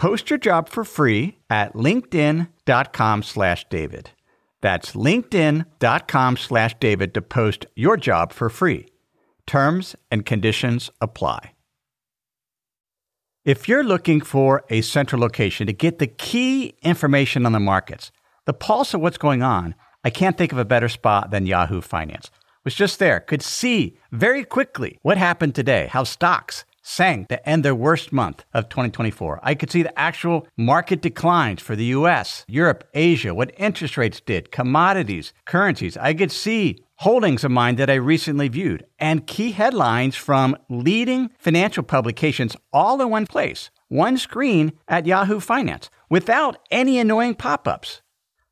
Post 0.00 0.30
your 0.30 0.38
job 0.38 0.70
for 0.70 0.82
free 0.82 1.36
at 1.50 1.74
linkedin.com 1.74 3.22
slash 3.22 3.68
David. 3.68 4.12
That's 4.62 4.92
linkedin.com 4.92 6.38
slash 6.38 6.74
David 6.80 7.12
to 7.12 7.20
post 7.20 7.66
your 7.76 7.98
job 7.98 8.32
for 8.32 8.48
free. 8.48 8.86
Terms 9.46 9.94
and 10.10 10.24
conditions 10.24 10.90
apply. 11.02 11.52
If 13.44 13.68
you're 13.68 13.84
looking 13.84 14.22
for 14.22 14.64
a 14.70 14.80
central 14.80 15.20
location 15.20 15.66
to 15.66 15.74
get 15.74 15.98
the 15.98 16.06
key 16.06 16.76
information 16.80 17.44
on 17.44 17.52
the 17.52 17.60
markets, 17.60 18.10
the 18.46 18.54
pulse 18.54 18.94
of 18.94 19.02
what's 19.02 19.18
going 19.18 19.42
on, 19.42 19.74
I 20.02 20.08
can't 20.08 20.38
think 20.38 20.52
of 20.52 20.58
a 20.58 20.64
better 20.64 20.88
spot 20.88 21.30
than 21.30 21.44
Yahoo 21.44 21.82
Finance. 21.82 22.30
Was 22.64 22.74
just 22.74 23.00
there, 23.00 23.20
could 23.20 23.42
see 23.42 23.98
very 24.12 24.44
quickly 24.44 24.98
what 25.02 25.18
happened 25.18 25.54
today, 25.54 25.88
how 25.92 26.04
stocks, 26.04 26.64
sank 26.90 27.28
to 27.28 27.48
end 27.48 27.64
their 27.64 27.74
worst 27.74 28.12
month 28.12 28.44
of 28.52 28.68
2024. 28.68 29.40
I 29.42 29.54
could 29.54 29.70
see 29.70 29.82
the 29.82 29.98
actual 29.98 30.46
market 30.56 31.00
declines 31.00 31.62
for 31.62 31.76
the 31.76 31.86
US, 31.86 32.44
Europe, 32.48 32.84
Asia, 32.94 33.34
what 33.34 33.54
interest 33.56 33.96
rates 33.96 34.20
did, 34.20 34.50
commodities, 34.50 35.32
currencies. 35.44 35.96
I 35.96 36.14
could 36.14 36.32
see 36.32 36.84
holdings 36.96 37.44
of 37.44 37.50
mine 37.50 37.76
that 37.76 37.88
I 37.88 37.94
recently 37.94 38.48
viewed 38.48 38.84
and 38.98 39.26
key 39.26 39.52
headlines 39.52 40.16
from 40.16 40.56
leading 40.68 41.30
financial 41.38 41.82
publications 41.82 42.56
all 42.72 43.00
in 43.00 43.08
one 43.08 43.26
place, 43.26 43.70
one 43.88 44.18
screen 44.18 44.72
at 44.88 45.06
Yahoo 45.06 45.40
Finance 45.40 45.90
without 46.10 46.58
any 46.70 46.98
annoying 46.98 47.34
pop 47.34 47.66
ups. 47.66 48.02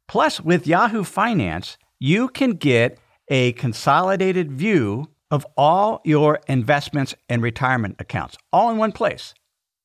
Plus, 0.07 0.41
with 0.41 0.67
Yahoo 0.67 1.05
Finance, 1.05 1.77
you 1.99 2.29
can 2.29 2.53
get 2.53 2.99
a 3.29 3.53
consolidated 3.53 4.51
view 4.51 5.09
of 5.31 5.47
all 5.57 6.01
your 6.05 6.41
investments 6.49 7.15
and 7.29 7.43
retirement 7.43 7.97
accounts, 7.99 8.37
all 8.53 8.71
in 8.71 8.79
one 8.79 8.93
place. 8.93 9.35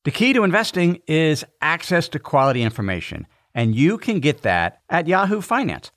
The 0.04 0.10
key 0.10 0.32
to 0.32 0.44
investing 0.44 1.00
is 1.06 1.44
access 1.60 2.08
to 2.08 2.18
quality 2.18 2.62
information, 2.62 3.26
and 3.54 3.74
you 3.74 3.98
can 3.98 4.20
get 4.20 4.42
that 4.42 4.82
at 4.90 5.06
Yahoo 5.06 5.40
Finance. 5.40 5.90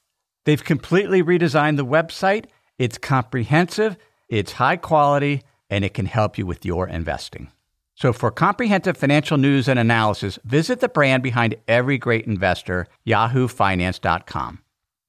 They've 0.46 0.64
completely 0.64 1.22
redesigned 1.22 1.78
the 1.78 1.86
website. 1.86 2.46
It's 2.78 2.98
comprehensive, 2.98 3.98
it's 4.30 4.54
high 4.54 4.78
quality, 4.78 5.44
and 5.70 5.84
it 5.84 5.94
can 5.94 6.06
help 6.06 6.38
you 6.38 6.46
with 6.46 6.66
your 6.66 6.88
investing. 6.88 7.52
So, 7.96 8.14
for 8.14 8.30
comprehensive 8.30 8.96
financial 8.96 9.38
news 9.38 9.68
and 9.68 9.80
analysis, 9.80 10.38
visit 10.46 10.80
the 10.80 10.88
brand 10.88 11.24
behind 11.24 11.56
every 11.68 11.98
great 11.98 12.28
investor, 12.28 12.88
yahoofinance.com. 13.08 14.60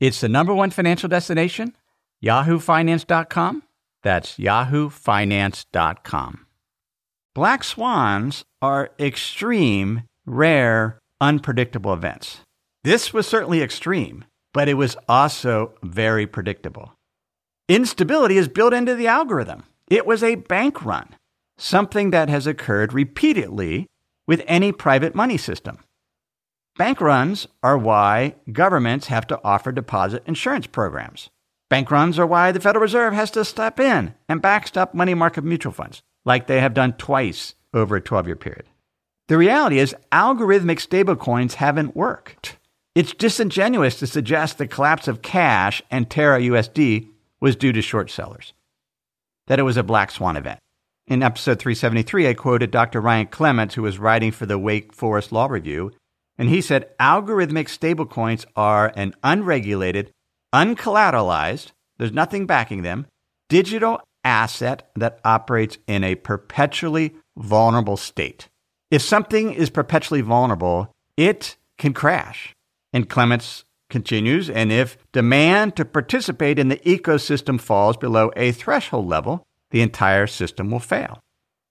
It's 0.01 0.21
the 0.21 0.29
number 0.29 0.55
one 0.55 0.71
financial 0.71 1.09
destination, 1.09 1.77
yahoofinance.com. 2.25 3.63
That's 4.03 4.37
yahoofinance.com. 4.37 6.47
Black 7.35 7.65
swans 7.65 8.45
are 8.61 8.91
extreme, 8.99 10.03
rare, 10.27 10.99
unpredictable 11.21 11.93
events. 11.93 12.41
This 12.85 13.13
was 13.13 13.27
certainly 13.27 13.63
extreme, 13.63 14.25
but 14.53 14.69
it 14.69 14.75
was 14.75 14.97
also 15.09 15.75
very 15.83 16.27
predictable. 16.27 16.95
Instability 17.69 18.39
is 18.39 18.49
built 18.49 18.73
into 18.73 18.95
the 18.95 19.07
algorithm. 19.07 19.65
It 19.91 20.07
was 20.07 20.23
a 20.23 20.37
bank 20.37 20.85
run, 20.85 21.17
something 21.59 22.11
that 22.11 22.29
has 22.29 22.47
occurred 22.47 22.93
repeatedly 22.93 23.87
with 24.27 24.43
any 24.47 24.73
private 24.73 25.15
money 25.15 25.37
system. 25.37 25.79
Bank 26.77 27.01
runs 27.01 27.49
are 27.63 27.77
why 27.77 28.37
governments 28.53 29.09
have 29.09 29.27
to 29.27 29.41
offer 29.43 29.73
deposit 29.73 30.23
insurance 30.27 30.67
programs. 30.67 31.29
Bank 31.71 31.91
runs 31.91 32.19
are 32.19 32.27
why 32.27 32.51
the 32.53 32.61
Federal 32.61 32.83
Reserve 32.83 33.13
has 33.13 33.31
to 33.33 33.45
step 33.45 33.79
in 33.79 34.15
and 34.29 34.41
backstop 34.41 34.95
money 34.95 35.15
market 35.15 35.45
mutual 35.45 35.73
funds, 35.73 36.03
like 36.25 36.47
they 36.47 36.61
have 36.61 36.73
done 36.75 36.95
twice 36.95 37.55
over 37.75 37.97
a 37.97 38.01
12 38.01 38.27
year 38.27 38.37
period. 38.37 38.65
The 39.29 39.37
reality 39.37 39.79
is, 39.79 39.95
algorithmic 40.11 40.81
stablecoins 40.81 41.55
haven't 41.55 41.95
worked. 41.95 42.57
It's 42.95 43.13
disingenuous 43.13 43.99
to 43.99 44.07
suggest 44.07 44.57
the 44.57 44.67
collapse 44.67 45.07
of 45.07 45.21
Kash 45.21 45.83
and 45.91 46.09
Terra 46.09 46.41
USD 46.41 47.09
was 47.39 47.55
due 47.55 47.73
to 47.73 47.83
short 47.83 48.11
sellers, 48.11 48.55
that 49.47 49.59
it 49.59 49.65
was 49.65 49.77
a 49.77 49.83
black 49.83 50.11
swan 50.11 50.37
event. 50.37 50.59
In 51.07 51.23
episode 51.23 51.59
373, 51.59 52.29
I 52.29 52.35
quoted 52.35 52.71
Dr. 52.71 53.01
Ryan 53.01 53.27
Clements, 53.27 53.75
who 53.75 53.83
was 53.83 53.99
writing 53.99 54.33
for 54.33 54.47
the 54.47 54.59
Wake 54.59 54.95
Forest 54.95 55.33
Law 55.33 55.47
Review, 55.47 55.93
and 56.39 56.49
he 56.49 56.61
said 56.61 56.97
algorithmic 56.99 57.69
stablecoins 57.69 58.47
are 58.57 58.93
an 58.97 59.15
unregulated, 59.23 60.11
uncollateralized, 60.53 61.73
there's 61.99 62.13
nothing 62.13 62.47
backing 62.47 62.83
them, 62.83 63.07
digital 63.49 64.01
asset 64.25 64.91
that 64.97 65.21
operates 65.25 65.79
in 65.87 66.05
a 66.05 66.15
perpetually 66.15 67.15
vulnerable 67.37 67.97
state. 67.97 68.49
If 68.91 69.03
something 69.03 69.53
is 69.53 69.71
perpetually 69.71 70.21
vulnerable, 70.21 70.95
it 71.17 71.57
can 71.77 71.93
crash. 71.93 72.55
And 72.93 73.09
Clements 73.09 73.65
continues, 73.91 74.51
and 74.51 74.71
if 74.73 74.99
demand 75.13 75.77
to 75.77 75.85
participate 75.85 76.59
in 76.59 76.69
the 76.69 76.77
ecosystem 76.79 77.61
falls 77.61 77.97
below 77.97 78.31
a 78.37 78.53
threshold 78.53 79.07
level, 79.07 79.47
the 79.71 79.81
entire 79.81 80.27
system 80.27 80.71
will 80.71 80.81
fail. 80.81 81.21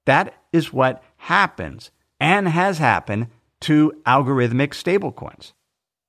That 0.06 0.34
is 0.54 0.72
what 0.72 1.04
happens 1.18 1.92
and 2.20 2.48
has 2.48 2.78
happened 2.78 3.28
to 3.62 3.94
algorithmic 4.06 4.70
stablecoins. 4.70 5.54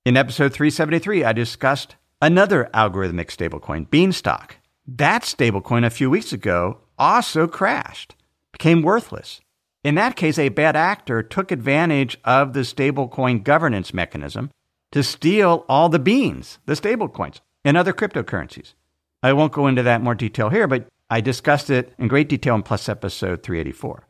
In 0.05 0.17
episode 0.17 0.53
373, 0.53 1.25
I 1.25 1.33
discussed 1.33 1.97
another 2.21 2.69
algorithmic 2.75 3.31
stablecoin, 3.31 3.89
Beanstalk. 3.91 4.57
That 4.87 5.23
stablecoin 5.23 5.85
a 5.85 5.91
few 5.91 6.11
weeks 6.11 6.33
ago 6.33 6.79
also 6.99 7.47
crashed, 7.47 8.15
became 8.53 8.83
worthless. 8.83 9.41
In 9.85 9.95
that 9.95 10.17
case, 10.17 10.39
a 10.39 10.49
bad 10.49 10.77
actor 10.77 11.23
took 11.23 11.53
advantage 11.53 12.19
of 12.25 12.53
the 12.53 12.61
stablecoin 12.61 13.45
governance 13.45 13.95
mechanism 13.95 14.51
to 14.93 15.03
steal 15.03 15.65
all 15.69 15.89
the 15.89 15.99
beans, 15.99 16.59
the 16.67 16.75
stablecoins, 16.75 17.41
and 17.65 17.77
other 17.77 17.93
cryptocurrencies. 17.93 18.75
I 19.23 19.33
won't 19.33 19.53
go 19.53 19.67
into 19.67 19.83
that 19.83 20.03
more 20.03 20.15
detail 20.15 20.49
here, 20.49 20.67
but 20.67 20.89
I 21.11 21.21
discussed 21.21 21.71
it 21.71 21.93
in 21.99 22.09
great 22.09 22.29
detail 22.29 22.55
in 22.55 22.63
Plus 22.63 22.89
episode 22.89 23.43
384. 23.43 24.07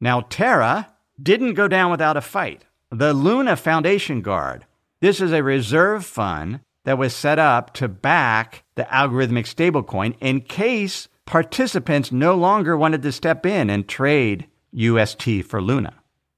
Now, 0.00 0.22
Terra 0.22 0.92
didn't 1.20 1.54
go 1.54 1.68
down 1.68 1.90
without 1.90 2.16
a 2.16 2.20
fight. 2.20 2.64
The 2.90 3.12
Luna 3.12 3.56
Foundation 3.56 4.20
Guard. 4.20 4.66
This 5.00 5.20
is 5.20 5.32
a 5.32 5.42
reserve 5.42 6.04
fund 6.04 6.60
that 6.86 6.98
was 6.98 7.14
set 7.14 7.38
up 7.38 7.74
to 7.74 7.88
back 7.88 8.62
the 8.76 8.84
algorithmic 8.84 9.44
stablecoin 9.44 10.14
in 10.20 10.40
case 10.40 11.08
participants 11.26 12.12
no 12.12 12.36
longer 12.36 12.76
wanted 12.76 13.02
to 13.02 13.10
step 13.10 13.44
in 13.44 13.68
and 13.68 13.88
trade 13.88 14.46
UST 14.72 15.42
for 15.44 15.60
Luna. 15.60 15.94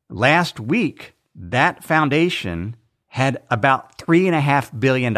Last 0.08 0.58
week, 0.58 1.14
that 1.34 1.84
foundation 1.84 2.76
had 3.08 3.42
about 3.50 3.98
$3.5 3.98 4.80
billion 4.80 5.12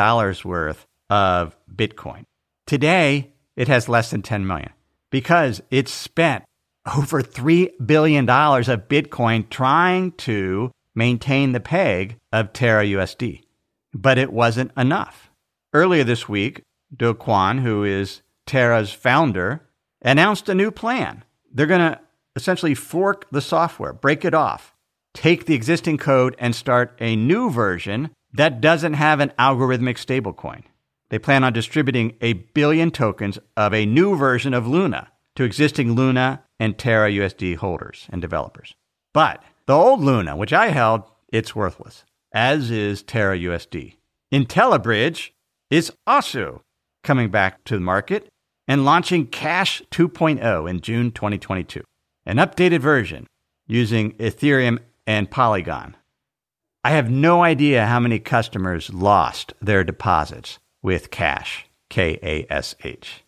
worth 0.45 0.85
of 1.09 1.57
Bitcoin. 1.73 2.25
Today, 2.67 3.33
it 3.55 3.69
has 3.69 3.89
less 3.89 4.11
than 4.11 4.23
10 4.23 4.49
million 4.49 4.71
because 5.11 5.63
it 5.71 5.89
spent 5.89 6.45
over 6.97 7.23
$3 7.23 7.71
billion 7.87 8.29
of 8.29 8.89
Bitcoin 8.89 9.49
trying 9.49 10.11
to 10.13 10.73
maintain 10.97 11.53
the 11.53 11.61
peg 11.61 12.17
of 12.33 12.53
Terra 12.53 12.85
USD. 12.85 13.43
But 13.93 14.19
it 14.19 14.33
wasn't 14.33 14.73
enough. 14.77 15.31
Earlier 15.73 16.05
this 16.05 16.29
week, 16.29 16.63
Do 16.97 17.15
Kwon, 17.15 17.61
who 17.61 17.85
is 17.85 18.23
Terra's 18.47 18.93
founder, 18.93 19.63
announced 20.03 20.49
a 20.49 20.55
new 20.55 20.71
plan. 20.71 21.25
They're 21.53 21.67
going 21.67 21.93
to 21.93 22.01
essentially 22.37 22.75
fork 22.75 23.27
the 23.31 23.41
software, 23.41 23.93
break 23.93 24.25
it 24.25 24.35
off, 24.35 24.75
take 25.15 25.47
the 25.47 25.55
existing 25.55 25.99
code, 25.99 26.37
and 26.39 26.55
start 26.55 26.97
a 27.01 27.17
new 27.17 27.51
version 27.51 28.11
that 28.33 28.61
doesn't 28.61 28.95
have 28.95 29.21
an 29.21 29.33
algorithmic 29.39 29.97
stablecoin. 29.97 30.63
They 31.09 31.19
plan 31.19 31.43
on 31.43 31.53
distributing 31.53 32.17
a 32.21 32.35
billion 32.35 32.91
tokens 32.93 33.39
of 33.57 33.75
a 33.75 33.87
new 33.87 34.17
version 34.17 34.55
of 34.55 34.67
Luna 34.67 35.09
to 35.35 35.45
existing 35.45 35.93
Luna 35.93 36.43
and 36.59 36.79
Terra 36.79 37.11
USD 37.11 37.57
holders 37.57 38.07
and 38.11 38.23
developers. 38.23 38.75
But 39.13 39.43
the 39.67 39.75
old 39.75 40.01
Luna, 40.01 40.37
which 40.37 40.53
I 40.53 40.69
held, 40.69 41.03
it's 41.33 41.57
worthless, 41.57 42.05
as 42.33 42.71
is 42.71 43.03
Terra 43.03 43.39
USD. 43.39 43.97
Intellabridge 44.33 45.31
is 45.71 45.93
also 46.07 46.63
coming 47.03 47.31
back 47.31 47.65
to 47.65 47.75
the 47.75 47.81
market 47.81 48.29
and 48.69 48.85
launching 48.85 49.27
Kash 49.27 49.83
2.0 49.91 50.71
in 50.71 50.81
June 50.81 51.11
2022, 51.11 51.83
an 52.27 52.37
updated 52.37 52.81
version 52.81 53.27
using 53.67 54.13
Ethereum 54.13 54.79
and 55.07 55.31
Polygon. 55.31 55.97
I 56.85 56.91
have 56.91 57.11
no 57.11 57.43
idea 57.43 57.87
how 57.87 58.01
many 58.01 58.19
customers 58.19 58.93
lost 58.93 59.53
their 59.61 59.85
deposits 59.85 60.59
with 60.83 61.11
Kash, 61.11 61.67
K 61.89 62.19
A 62.23 62.47
S 62.51 62.75
H. 62.85 63.25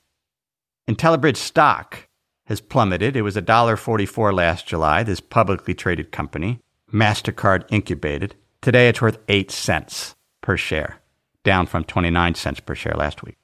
Intellabridge 0.89 1.37
stock 1.37 2.09
has 2.47 2.61
plummeted. 2.61 3.17
It 3.17 3.23
was 3.23 3.37
$1.44 3.37 4.35
last 4.35 4.67
July, 4.67 5.03
this 5.03 5.21
publicly 5.21 5.75
traded 5.75 6.13
company, 6.13 6.61
MasterCard 6.93 7.65
incubated. 7.71 8.35
Today 8.63 8.89
it's 8.89 9.03
worth 9.03 9.19
8 9.29 9.51
cents 9.51 10.15
per 10.41 10.57
share, 10.57 11.01
down 11.43 11.67
from 11.67 11.83
29 11.83 12.37
cents 12.37 12.61
per 12.61 12.77
share 12.77 12.95
last 12.97 13.25
week. 13.25 13.37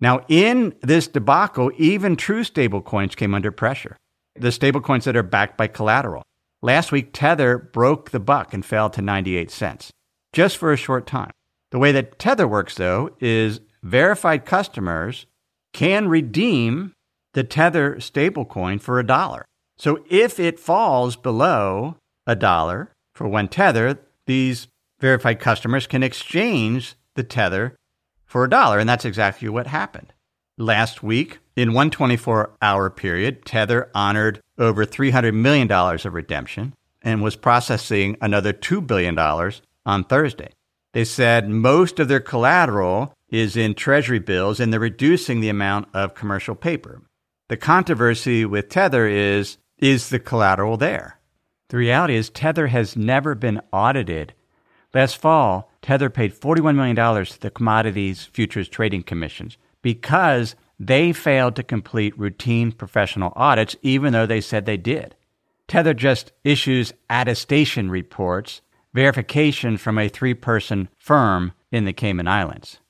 Now, 0.00 0.24
in 0.28 0.72
this 0.82 1.08
debacle, 1.08 1.72
even 1.76 2.14
true 2.14 2.44
stablecoins 2.44 3.16
came 3.16 3.34
under 3.34 3.50
pressure. 3.50 3.96
The 4.36 4.50
stablecoins 4.50 5.02
that 5.02 5.16
are 5.16 5.24
backed 5.24 5.58
by 5.58 5.66
collateral. 5.66 6.22
Last 6.62 6.92
week, 6.92 7.10
Tether 7.12 7.58
broke 7.58 8.12
the 8.12 8.20
buck 8.20 8.54
and 8.54 8.64
fell 8.64 8.88
to 8.90 9.02
98 9.02 9.50
cents, 9.50 9.90
just 10.32 10.56
for 10.58 10.72
a 10.72 10.76
short 10.76 11.08
time. 11.08 11.32
The 11.72 11.80
way 11.80 11.90
that 11.90 12.20
Tether 12.20 12.46
works, 12.46 12.76
though, 12.76 13.10
is 13.18 13.60
verified 13.82 14.46
customers 14.46 15.26
can 15.72 16.06
redeem 16.06 16.92
the 17.34 17.42
Tether 17.42 17.96
stablecoin 17.96 18.80
for 18.80 19.00
a 19.00 19.06
dollar. 19.06 19.44
So 19.76 20.04
if 20.08 20.38
it 20.38 20.60
falls 20.60 21.16
below 21.16 21.96
a 22.28 22.36
dollar 22.36 22.92
for 23.12 23.26
one 23.26 23.48
Tether, 23.48 23.98
these 24.30 24.68
verified 25.00 25.40
customers 25.40 25.88
can 25.88 26.04
exchange 26.04 26.94
the 27.16 27.24
Tether 27.24 27.76
for 28.24 28.44
a 28.44 28.50
dollar. 28.50 28.78
And 28.78 28.88
that's 28.88 29.04
exactly 29.04 29.48
what 29.48 29.66
happened. 29.66 30.12
Last 30.56 31.02
week, 31.02 31.38
In 31.56 31.74
one 31.74 31.90
24 31.90 32.52
hour 32.62 32.88
period, 32.88 33.44
Tether 33.44 33.90
honored 33.94 34.40
over 34.56 34.86
$300 34.86 35.34
million 35.34 35.70
of 35.70 36.14
redemption 36.14 36.74
and 37.02 37.22
was 37.22 37.36
processing 37.36 38.16
another 38.20 38.52
$2 38.52 38.86
billion 38.86 39.18
on 39.84 40.04
Thursday. 40.04 40.50
They 40.92 41.04
said 41.04 41.48
most 41.48 41.98
of 41.98 42.08
their 42.08 42.20
collateral 42.20 43.12
is 43.28 43.56
in 43.56 43.74
treasury 43.74 44.20
bills 44.20 44.60
and 44.60 44.72
they're 44.72 44.80
reducing 44.80 45.40
the 45.40 45.50
amount 45.50 45.88
of 45.92 46.14
commercial 46.14 46.54
paper. 46.54 47.02
The 47.48 47.56
controversy 47.56 48.44
with 48.44 48.68
Tether 48.68 49.06
is 49.06 49.58
is 49.78 50.08
the 50.08 50.20
collateral 50.20 50.76
there? 50.76 51.19
The 51.70 51.76
reality 51.76 52.16
is 52.16 52.30
Tether 52.30 52.66
has 52.66 52.96
never 52.96 53.36
been 53.36 53.60
audited. 53.72 54.34
Last 54.92 55.16
fall, 55.16 55.70
Tether 55.82 56.10
paid 56.10 56.34
$41 56.34 56.74
million 56.74 56.96
to 56.96 57.40
the 57.40 57.50
Commodities 57.50 58.24
Futures 58.24 58.68
Trading 58.68 59.04
Commissions 59.04 59.56
because 59.80 60.56
they 60.80 61.12
failed 61.12 61.54
to 61.54 61.62
complete 61.62 62.18
routine 62.18 62.72
professional 62.72 63.32
audits, 63.36 63.76
even 63.82 64.12
though 64.12 64.26
they 64.26 64.40
said 64.40 64.66
they 64.66 64.76
did. 64.76 65.14
Tether 65.68 65.94
just 65.94 66.32
issues 66.42 66.92
attestation 67.08 67.88
reports, 67.88 68.62
verification 68.92 69.76
from 69.76 69.96
a 69.96 70.08
three 70.08 70.34
person 70.34 70.88
firm 70.98 71.52
in 71.70 71.84
the 71.84 71.92
Cayman 71.92 72.26
Islands. 72.26 72.80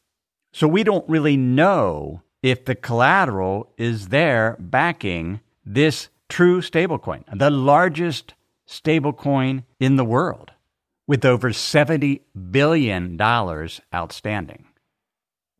So 0.52 0.66
we 0.66 0.84
don't 0.84 1.06
really 1.06 1.36
know 1.36 2.22
if 2.42 2.64
the 2.64 2.74
collateral 2.74 3.74
is 3.76 4.08
there 4.08 4.56
backing 4.58 5.40
this 5.66 6.08
true 6.30 6.62
stablecoin, 6.62 7.24
the 7.38 7.50
largest 7.50 8.32
stablecoin 8.70 9.64
in 9.80 9.96
the 9.96 10.04
world, 10.04 10.52
with 11.06 11.24
over 11.24 11.50
$70 11.50 12.20
billion 12.50 13.20
outstanding. 13.20 14.64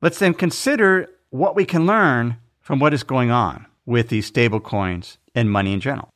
Let's 0.01 0.19
then 0.19 0.35
consider 0.35 1.09
what 1.31 1.57
we 1.57 1.65
can 1.65 1.87
learn 1.87 2.37
from 2.61 2.79
what 2.79 2.95
is 2.95 3.03
going 3.03 3.31
on 3.31 3.67
with 3.85 4.09
these 4.09 4.31
stablecoins 4.31 5.17
and 5.35 5.51
money 5.51 5.73
in 5.73 5.81
general. 5.81 6.11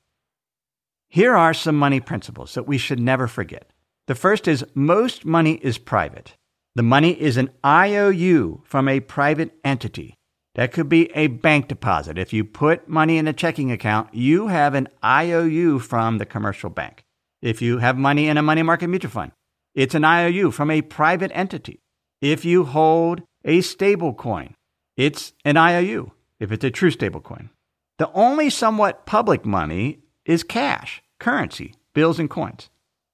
Here 1.09 1.35
are 1.37 1.55
some 1.55 1.77
money 1.77 2.01
principles 2.01 2.55
that 2.55 2.67
we 2.67 2.79
should 2.79 3.01
never 3.01 3.27
forget. 3.27 3.71
The 4.07 4.15
first 4.15 4.47
is 4.47 4.65
most 4.75 5.25
money 5.25 5.55
is 5.55 5.79
private. 5.79 6.37
The 6.75 6.83
money 6.83 7.21
is 7.21 7.37
an 7.37 7.51
IOU 7.65 8.63
from 8.65 8.89
a 8.89 9.01
private 9.01 9.53
entity. 9.65 10.15
That 10.55 10.73
could 10.73 10.89
be 10.89 11.11
a 11.17 11.27
bank 11.27 11.69
deposit. 11.69 12.17
If 12.17 12.33
you 12.33 12.45
put 12.45 12.89
money 12.89 13.19
in 13.19 13.27
a 13.27 13.33
checking 13.33 13.73
account, 13.73 14.15
you 14.15 14.49
have 14.49 14.75
an 14.75 14.89
IOU 15.05 15.81
from 15.81 16.19
the 16.19 16.27
commercial 16.27 16.71
bank. 16.71 17.05
If 17.43 17.61
you 17.61 17.79
have 17.79 17.99
money 17.99 18.29
in 18.29 18.39
a 18.39 18.43
money 18.43 18.63
market 18.63 18.89
mutual 18.89 19.11
fund, 19.11 19.33
it's 19.75 19.95
an 19.95 20.05
IOU 20.05 20.53
from 20.53 20.71
a 20.71 20.83
private 20.83 21.33
entity. 21.35 21.81
If 22.21 22.45
you 22.45 22.65
hold 22.65 23.23
a 23.45 23.61
stable 23.61 24.15
coin, 24.15 24.55
it's 24.97 25.33
an 25.45 25.57
IOU 25.57 26.13
if 26.39 26.53
it's 26.53 26.65
a 26.65 26.71
true 26.71 26.91
stable 26.91 27.21
coin. 27.21 27.51
The 27.99 28.11
only 28.13 28.49
somewhat 28.49 29.07
public 29.07 29.45
money 29.45 29.99
is 30.25 30.43
cash, 30.43 31.03
currency, 31.19 31.75
bills, 31.95 32.19
and 32.19 32.31
coins. 32.31 32.71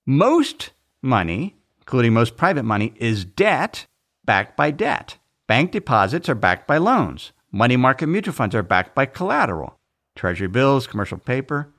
Most 0.07 0.73
money, 1.03 1.57
including 1.81 2.13
most 2.13 2.37
private 2.37 2.65
money, 2.65 2.93
is 2.97 3.25
debt 3.25 3.87
backed 4.25 4.57
by 4.57 4.71
debt. 4.71 5.17
Bank 5.51 5.73
deposits 5.73 6.29
are 6.29 6.37
backed 6.37 6.69
by 6.69 6.79
loans. 6.79 7.33
Money 7.51 7.77
market 7.77 8.07
mutual 8.07 8.33
funds 8.33 8.55
are 8.55 8.63
backed 8.63 8.95
by 8.95 9.05
collateral. 9.05 9.81
Treasury 10.15 10.47
bills, 10.47 10.87
commercial 10.87 11.19
paper. 11.19 11.75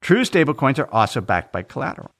True 0.00 0.22
stablecoins 0.22 0.78
are 0.78 0.88
also 0.94 1.20
backed 1.20 1.52
by 1.52 1.62
collateral. 1.62 2.12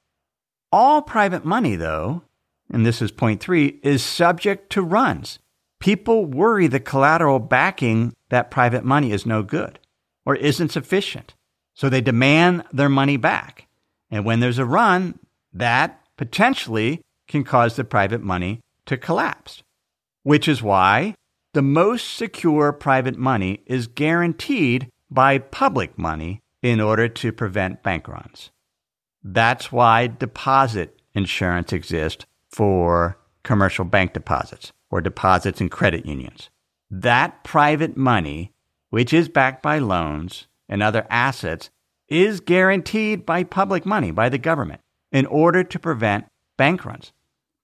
All 0.73 1.03
private 1.03 1.45
money, 1.45 1.77
though, 1.77 2.25
and 2.73 2.85
this 2.85 3.01
is 3.01 3.13
point 3.13 3.41
three, 3.41 3.79
is 3.85 4.03
subject 4.03 4.69
to 4.71 4.83
runs. 4.83 5.39
People 5.79 6.27
worry 6.27 6.67
the 6.67 6.81
collateral 6.81 7.39
backing 7.39 8.13
that 8.31 8.51
private 8.51 8.85
money 8.85 9.13
is 9.13 9.25
no 9.25 9.45
good 9.45 9.79
or 10.25 10.35
isn't 10.35 10.73
sufficient. 10.73 11.35
So 11.75 11.89
they 11.89 12.01
demand 12.01 12.65
their 12.73 12.89
money 12.89 13.17
back. 13.17 13.69
And 14.11 14.25
when 14.25 14.41
there's 14.41 14.59
a 14.59 14.65
run, 14.65 15.21
that 15.53 16.01
potentially 16.17 17.01
can 17.29 17.45
cause 17.45 17.77
the 17.77 17.85
private 17.85 18.25
money 18.25 18.59
to 18.87 18.97
collapse, 18.97 19.63
which 20.27 20.49
is 20.49 20.61
why 20.61 21.15
the 21.55 21.63
most 21.63 22.15
secure 22.15 22.73
private 22.73 23.17
money 23.17 23.63
is 23.65 23.87
guaranteed 23.87 24.89
by 25.09 25.39
public 25.39 25.97
money 25.97 26.41
in 26.65 26.81
order 26.81 27.07
to 27.07 27.31
prevent 27.31 27.85
bank 27.85 28.09
runs. 28.09 28.51
That's 29.23 29.71
why 29.71 30.09
deposit 30.09 31.01
insurance 31.15 31.73
exists 31.73 32.27
for 32.51 33.17
commercial 33.45 33.85
bank 33.85 34.15
deposits 34.15 34.73
or 34.91 35.01
deposits 35.01 35.61
in 35.61 35.69
credit 35.69 36.05
unions. 36.05 36.51
That 36.91 37.45
private 37.45 37.97
money, 37.97 38.53
which 38.91 39.13
is 39.13 39.29
backed 39.29 39.63
by 39.63 39.79
loans 39.79 40.49
and 40.69 40.83
other 40.83 41.07
assets, 41.09 41.71
is 42.09 42.41
guaranteed 42.41 43.25
by 43.25 43.45
public 43.45 43.87
money, 43.87 44.11
by 44.11 44.29
the 44.29 44.39
government, 44.39 44.81
in 45.13 45.25
order 45.27 45.63
to 45.63 45.79
prevent 45.79 46.27
bank 46.57 46.85
runs. 46.85 47.13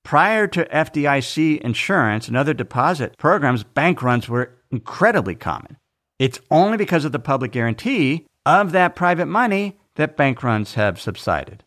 Prior 0.04 0.46
to 0.48 0.64
FDIC 0.64 1.60
insurance 1.60 2.28
and 2.28 2.36
other 2.36 2.54
deposit 2.54 3.16
programs, 3.18 3.64
bank 3.64 4.02
runs 4.02 4.28
were 4.28 4.54
incredibly 4.70 5.34
common. 5.34 5.76
It's 6.18 6.40
only 6.50 6.76
because 6.76 7.04
of 7.04 7.12
the 7.12 7.18
public 7.18 7.52
guarantee 7.52 8.26
of 8.44 8.72
that 8.72 8.96
private 8.96 9.26
money 9.26 9.78
that 9.96 10.16
bank 10.16 10.42
runs 10.42 10.74
have 10.74 11.00
subsided. 11.00 11.64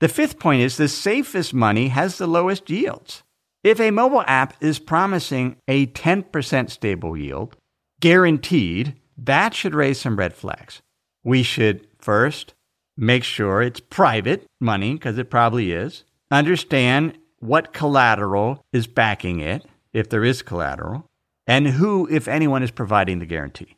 The 0.00 0.08
fifth 0.08 0.38
point 0.40 0.62
is 0.62 0.76
the 0.76 0.88
safest 0.88 1.54
money 1.54 1.88
has 1.88 2.18
the 2.18 2.26
lowest 2.26 2.68
yields. 2.68 3.22
If 3.62 3.78
a 3.78 3.92
mobile 3.92 4.24
app 4.26 4.54
is 4.60 4.80
promising 4.80 5.56
a 5.68 5.86
10% 5.86 6.70
stable 6.70 7.16
yield, 7.16 7.56
guaranteed, 8.00 8.96
that 9.16 9.54
should 9.54 9.74
raise 9.74 10.00
some 10.00 10.16
red 10.16 10.34
flags. 10.34 10.82
We 11.22 11.44
should 11.44 11.86
first 11.98 12.54
make 12.96 13.22
sure 13.22 13.62
it's 13.62 13.78
private 13.78 14.44
money, 14.60 14.94
because 14.94 15.18
it 15.18 15.30
probably 15.30 15.70
is. 15.70 16.04
Understand 16.32 17.18
what 17.40 17.74
collateral 17.74 18.64
is 18.72 18.86
backing 18.86 19.40
it, 19.40 19.66
if 19.92 20.08
there 20.08 20.24
is 20.24 20.40
collateral, 20.40 21.04
and 21.46 21.66
who, 21.66 22.08
if 22.10 22.26
anyone, 22.26 22.62
is 22.62 22.70
providing 22.70 23.18
the 23.18 23.26
guarantee. 23.26 23.76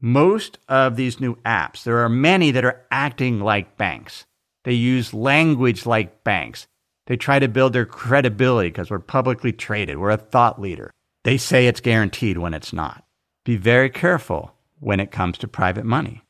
Most 0.00 0.58
of 0.68 0.96
these 0.96 1.20
new 1.20 1.36
apps, 1.46 1.84
there 1.84 2.00
are 2.00 2.08
many 2.08 2.50
that 2.50 2.64
are 2.64 2.84
acting 2.90 3.38
like 3.38 3.76
banks. 3.76 4.26
They 4.64 4.72
use 4.72 5.14
language 5.14 5.86
like 5.86 6.24
banks. 6.24 6.66
They 7.06 7.16
try 7.16 7.38
to 7.38 7.46
build 7.46 7.72
their 7.72 7.86
credibility 7.86 8.70
because 8.70 8.90
we're 8.90 8.98
publicly 8.98 9.52
traded. 9.52 9.98
We're 9.98 10.10
a 10.10 10.16
thought 10.16 10.60
leader. 10.60 10.90
They 11.22 11.36
say 11.36 11.68
it's 11.68 11.80
guaranteed 11.80 12.36
when 12.36 12.52
it's 12.52 12.72
not. 12.72 13.04
Be 13.44 13.54
very 13.54 13.90
careful 13.90 14.56
when 14.80 14.98
it 14.98 15.12
comes 15.12 15.38
to 15.38 15.46
private 15.46 15.84
money. 15.84 16.24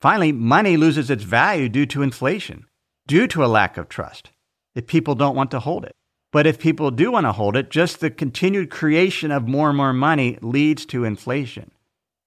Finally, 0.00 0.32
money 0.32 0.78
loses 0.78 1.10
its 1.10 1.22
value 1.22 1.68
due 1.68 1.84
to 1.84 2.00
inflation, 2.00 2.64
due 3.06 3.26
to 3.26 3.44
a 3.44 3.46
lack 3.46 3.76
of 3.76 3.90
trust, 3.90 4.30
if 4.76 4.86
people 4.86 5.16
don't 5.16 5.34
want 5.34 5.50
to 5.50 5.58
hold 5.58 5.84
it. 5.84 5.96
But 6.30 6.46
if 6.46 6.60
people 6.60 6.90
do 6.90 7.10
want 7.10 7.24
to 7.24 7.32
hold 7.32 7.56
it, 7.56 7.70
just 7.70 8.00
the 8.00 8.10
continued 8.10 8.70
creation 8.70 9.30
of 9.30 9.48
more 9.48 9.68
and 9.70 9.76
more 9.76 9.92
money 9.92 10.38
leads 10.42 10.84
to 10.86 11.04
inflation. 11.04 11.70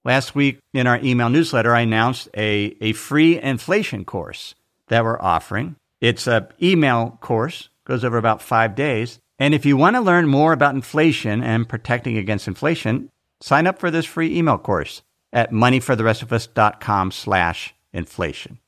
Last 0.04 0.34
week 0.34 0.60
in 0.74 0.88
our 0.88 1.00
email 1.04 1.30
newsletter, 1.30 1.76
I 1.76 1.82
announced 1.82 2.28
a, 2.36 2.76
a 2.82 2.94
free 2.94 3.40
inflation 3.40 4.06
course 4.06 4.56
that 4.88 5.04
we're 5.04 5.22
offering. 5.22 5.76
It's 6.02 6.26
an 6.28 6.48
email 6.62 7.20
course, 7.22 7.70
goes 7.86 8.04
over 8.04 8.18
about 8.18 8.42
five 8.42 8.76
days. 8.76 9.20
And 9.38 9.54
if 9.54 9.66
you 9.66 9.78
want 9.78 9.96
to 9.96 10.02
learn 10.02 10.28
more 10.28 10.54
about 10.54 10.76
inflation 10.76 11.44
and 11.44 11.70
protecting 11.70 12.18
against 12.18 12.48
inflation, 12.48 13.10
sign 13.42 13.68
up 13.68 13.78
for 13.78 13.92
this 13.92 14.06
free 14.06 14.36
email 14.36 14.58
course 14.58 15.04
at 15.32 15.52
moneyfortherestofus.com 15.52 17.12
slash 17.12 17.76
inflation. 17.94 18.60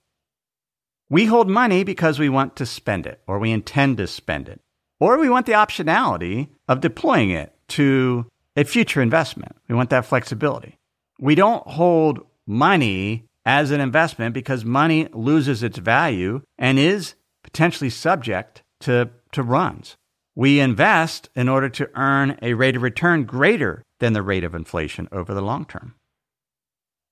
We 1.11 1.25
hold 1.25 1.49
money 1.49 1.83
because 1.83 2.19
we 2.19 2.29
want 2.29 2.55
to 2.55 2.65
spend 2.65 3.05
it 3.05 3.19
or 3.27 3.37
we 3.37 3.51
intend 3.51 3.97
to 3.97 4.07
spend 4.07 4.47
it, 4.47 4.61
or 4.97 5.17
we 5.17 5.29
want 5.29 5.45
the 5.45 5.51
optionality 5.51 6.47
of 6.69 6.79
deploying 6.79 7.31
it 7.31 7.53
to 7.67 8.27
a 8.55 8.63
future 8.63 9.01
investment. 9.01 9.57
We 9.67 9.75
want 9.75 9.89
that 9.89 10.05
flexibility. 10.05 10.77
We 11.19 11.35
don't 11.35 11.67
hold 11.67 12.25
money 12.47 13.25
as 13.45 13.71
an 13.71 13.81
investment 13.81 14.33
because 14.33 14.63
money 14.63 15.09
loses 15.11 15.63
its 15.63 15.79
value 15.79 16.43
and 16.57 16.79
is 16.79 17.15
potentially 17.43 17.89
subject 17.89 18.63
to, 18.79 19.09
to 19.33 19.43
runs. 19.43 19.97
We 20.33 20.61
invest 20.61 21.29
in 21.35 21.49
order 21.49 21.67
to 21.67 21.89
earn 21.93 22.39
a 22.41 22.53
rate 22.53 22.77
of 22.77 22.83
return 22.83 23.25
greater 23.25 23.83
than 23.99 24.13
the 24.13 24.21
rate 24.23 24.45
of 24.45 24.55
inflation 24.55 25.09
over 25.11 25.33
the 25.33 25.41
long 25.41 25.65
term. 25.65 25.95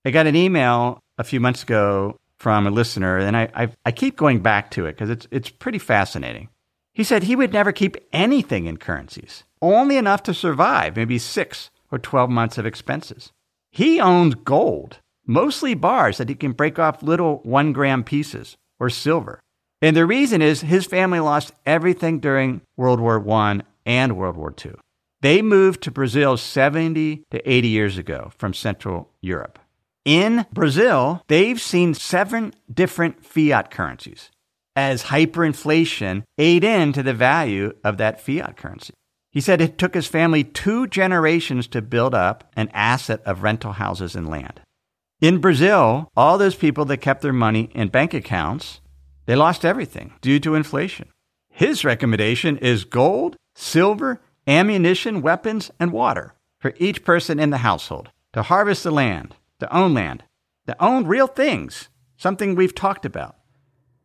I 0.06 0.12
got 0.12 0.26
an 0.26 0.38
email 0.38 1.02
a 1.18 1.26
few 1.26 1.42
months 1.42 1.64
ago 1.64 2.16
from 2.40 2.66
a 2.66 2.72
listener, 2.72 3.18
and 3.18 3.36
I, 3.36 3.50
I, 3.54 3.70
I 3.86 3.92
keep 3.92 4.16
going 4.16 4.40
back 4.40 4.72
to 4.72 4.86
it 4.86 4.94
because 4.94 5.10
it's, 5.10 5.28
it's 5.30 5.50
pretty 5.50 5.78
fascinating. 5.78 6.50
He 6.94 7.04
said 7.04 7.24
he 7.24 7.36
would 7.36 7.54
never 7.54 7.72
keep 7.72 7.98
anything 8.12 8.66
in 8.66 8.78
currencies, 8.78 9.44
only 9.62 9.98
enough 9.98 10.24
to 10.24 10.34
survive 10.34 10.96
maybe 10.96 11.20
six 11.20 11.70
or 11.92 12.00
12 12.00 12.30
months 12.30 12.58
of 12.58 12.66
expenses. 12.66 13.32
He 13.72 14.00
owns 14.00 14.36
gold, 14.36 15.00
mostly 15.28 15.74
bars 15.74 16.18
that 16.18 16.30
he 16.30 16.36
can 16.36 16.54
break 16.54 16.80
off 16.80 17.04
little 17.04 17.42
one 17.44 17.74
gram 17.74 18.04
pieces 18.04 18.58
or 18.80 18.90
silver. 18.90 19.40
And 19.82 19.96
the 19.96 20.06
reason 20.06 20.42
is 20.42 20.62
his 20.62 20.86
family 20.86 21.20
lost 21.20 21.54
everything 21.66 22.20
during 22.20 22.62
World 22.76 23.00
War 23.00 23.28
I 23.30 23.62
and 23.86 24.18
World 24.18 24.36
War 24.36 24.54
II. 24.66 24.74
They 25.22 25.42
moved 25.42 25.82
to 25.84 25.92
Brazil 25.92 26.38
70 26.38 27.24
to 27.32 27.50
80 27.50 27.68
years 27.68 27.98
ago 27.98 28.32
from 28.38 28.54
Central 28.54 29.10
Europe. 29.22 29.60
In 30.10 30.48
Brazil, 30.52 31.22
they've 31.28 31.62
seen 31.62 31.94
seven 31.94 32.56
different 32.74 33.24
fiat 33.24 33.70
currencies 33.70 34.32
as 34.76 35.04
hyperinflation 35.04 36.24
ate 36.40 36.64
into 36.64 37.04
the 37.04 37.14
value 37.14 37.74
of 37.84 37.98
that 37.98 38.20
fiat 38.20 38.58
currency. 38.58 38.96
He 39.32 39.40
said 39.40 39.62
it 39.62 39.78
took 39.78 39.94
his 39.94 40.08
family 40.08 40.44
two 40.44 40.88
generations 40.88 41.68
to 41.68 41.84
build 41.84 42.16
up 42.16 42.52
an 42.56 42.72
asset 42.74 43.22
of 43.24 43.44
rental 43.44 43.74
houses 43.74 44.16
and 44.16 44.28
land. 44.28 44.62
In 45.22 45.38
Brazil, 45.38 46.10
all 46.18 46.40
those 46.40 46.56
people 46.56 46.86
that 46.86 46.98
kept 46.98 47.22
their 47.22 47.32
money 47.32 47.70
in 47.76 47.90
bank 47.90 48.16
accounts, 48.16 48.82
they 49.28 49.36
lost 49.36 49.64
everything 49.64 50.14
due 50.22 50.40
to 50.40 50.56
inflation. 50.56 51.10
His 51.50 51.86
recommendation 51.86 52.58
is 52.58 52.84
gold, 52.84 53.36
silver, 53.54 54.22
ammunition, 54.48 55.22
weapons, 55.22 55.70
and 55.80 55.92
water 55.92 56.34
for 56.60 56.74
each 56.80 57.04
person 57.04 57.40
in 57.40 57.52
the 57.52 57.58
household 57.58 58.10
to 58.34 58.42
harvest 58.42 58.84
the 58.84 58.92
land, 58.92 59.36
to 59.60 59.76
own 59.76 59.94
land, 59.94 60.24
to 60.68 60.84
own 60.84 61.06
real 61.06 61.28
things, 61.28 61.90
something 62.18 62.56
we've 62.56 62.76
talked 62.76 63.06
about. 63.06 63.36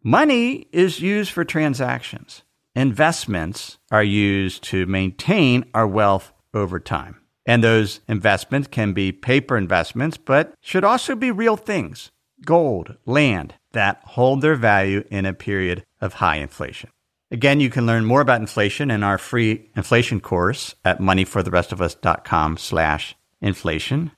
Money 0.02 0.66
is 0.72 1.00
used 1.00 1.30
for 1.30 1.44
transactions. 1.44 2.42
Investments 2.76 3.78
are 3.90 4.02
used 4.02 4.62
to 4.64 4.86
maintain 4.86 5.64
our 5.72 5.86
wealth 5.86 6.32
over 6.52 6.78
time. 6.80 7.20
And 7.46 7.62
those 7.62 8.00
investments 8.08 8.68
can 8.68 8.92
be 8.92 9.12
paper 9.12 9.56
investments, 9.56 10.16
but 10.16 10.54
should 10.60 10.84
also 10.84 11.14
be 11.14 11.30
real 11.30 11.56
things 11.56 12.10
gold, 12.44 12.96
land 13.06 13.54
that 13.72 14.00
hold 14.04 14.42
their 14.42 14.56
value 14.56 15.04
in 15.10 15.24
a 15.24 15.32
period 15.32 15.84
of 16.00 16.14
high 16.14 16.36
inflation. 16.36 16.90
Again, 17.30 17.60
you 17.60 17.70
can 17.70 17.86
learn 17.86 18.04
more 18.04 18.20
about 18.20 18.40
inflation 18.40 18.90
in 18.90 19.02
our 19.02 19.18
free 19.18 19.70
inflation 19.74 20.20
course 20.20 20.74
at 20.84 21.00
moneyfortherestofus.com 21.00 22.58
slash 22.58 23.16
inflation. 23.40 24.12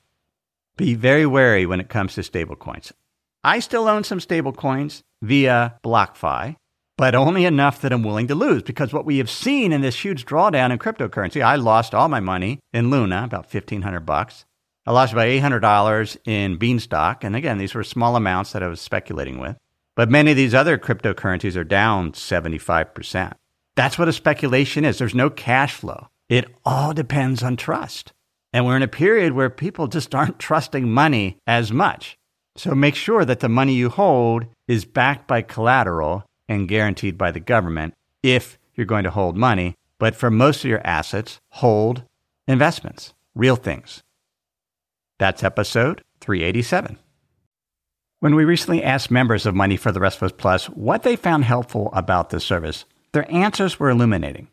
Be 0.77 0.93
very 0.93 1.25
wary 1.25 1.65
when 1.65 1.79
it 1.79 1.89
comes 1.89 2.13
to 2.13 2.21
stablecoins. 2.21 2.91
I 3.43 3.59
still 3.59 3.87
own 3.87 4.03
some 4.03 4.19
stablecoins 4.19 5.01
via 5.23 5.75
BlockFi, 5.83 6.55
but 6.97 7.15
only 7.15 7.45
enough 7.45 7.81
that 7.81 7.91
I'm 7.91 8.03
willing 8.03 8.27
to 8.27 8.35
lose 8.35 8.61
because 8.61 8.93
what 8.93 9.05
we 9.05 9.17
have 9.17 9.29
seen 9.29 9.73
in 9.73 9.81
this 9.81 10.03
huge 10.03 10.25
drawdown 10.25 10.71
in 10.71 10.77
cryptocurrency, 10.77 11.43
I 11.43 11.55
lost 11.55 11.95
all 11.95 12.09
my 12.09 12.19
money 12.19 12.59
in 12.73 12.91
Luna, 12.91 13.23
about 13.23 13.51
1500 13.51 14.01
bucks. 14.01 14.45
I 14.85 14.91
lost 14.91 15.13
about 15.13 15.27
$800 15.27 16.17
in 16.25 16.57
Beanstalk, 16.57 17.23
and 17.23 17.35
again, 17.35 17.57
these 17.57 17.73
were 17.73 17.83
small 17.83 18.15
amounts 18.15 18.53
that 18.53 18.63
I 18.63 18.67
was 18.67 18.79
speculating 18.79 19.39
with. 19.39 19.57
But 19.95 20.11
many 20.11 20.31
of 20.31 20.37
these 20.37 20.53
other 20.53 20.77
cryptocurrencies 20.77 21.55
are 21.55 21.63
down 21.63 22.11
75%. 22.11 23.33
That's 23.75 23.97
what 23.97 24.07
a 24.07 24.13
speculation 24.13 24.85
is. 24.85 24.97
There's 24.97 25.15
no 25.15 25.29
cash 25.29 25.73
flow. 25.73 26.07
It 26.29 26.45
all 26.63 26.93
depends 26.93 27.41
on 27.41 27.57
trust. 27.57 28.13
And 28.53 28.65
we're 28.65 28.77
in 28.77 28.83
a 28.83 28.87
period 28.87 29.33
where 29.33 29.49
people 29.49 29.87
just 29.87 30.15
aren't 30.15 30.39
trusting 30.47 30.89
money 30.89 31.37
as 31.45 31.71
much. 31.71 32.17
So 32.55 32.73
make 32.73 32.95
sure 32.95 33.23
that 33.23 33.39
the 33.39 33.49
money 33.49 33.73
you 33.73 33.89
hold 33.89 34.45
is 34.67 34.85
backed 34.85 35.27
by 35.27 35.41
collateral 35.43 36.23
and 36.49 36.67
guaranteed 36.67 37.17
by 37.17 37.31
the 37.31 37.39
government 37.39 37.93
if 38.23 38.57
you're 38.73 38.85
going 38.85 39.03
to 39.03 39.11
hold 39.11 39.37
money. 39.37 39.75
But 39.99 40.15
for 40.15 40.31
most 40.31 40.63
of 40.63 40.69
your 40.69 40.85
assets, 40.85 41.39
hold 41.51 42.03
investments, 42.47 43.13
real 43.35 43.55
things. 43.55 44.01
That's 45.19 45.43
episode 45.43 46.01
387. 46.21 46.97
When 48.19 48.33
we 48.33 48.45
recently 48.45 48.83
asked 48.83 49.11
members 49.11 49.45
of 49.45 49.53
Money 49.53 49.77
for 49.77 49.91
the 49.91 49.99
Rest 49.99 50.17
of 50.17 50.23
Us 50.23 50.31
Plus 50.35 50.65
what 50.69 51.03
they 51.03 51.15
found 51.15 51.43
helpful 51.43 51.91
about 51.93 52.31
this 52.31 52.43
service, 52.43 52.85
their 53.11 53.31
answers 53.31 53.79
were 53.79 53.91
illuminating. 53.91 54.47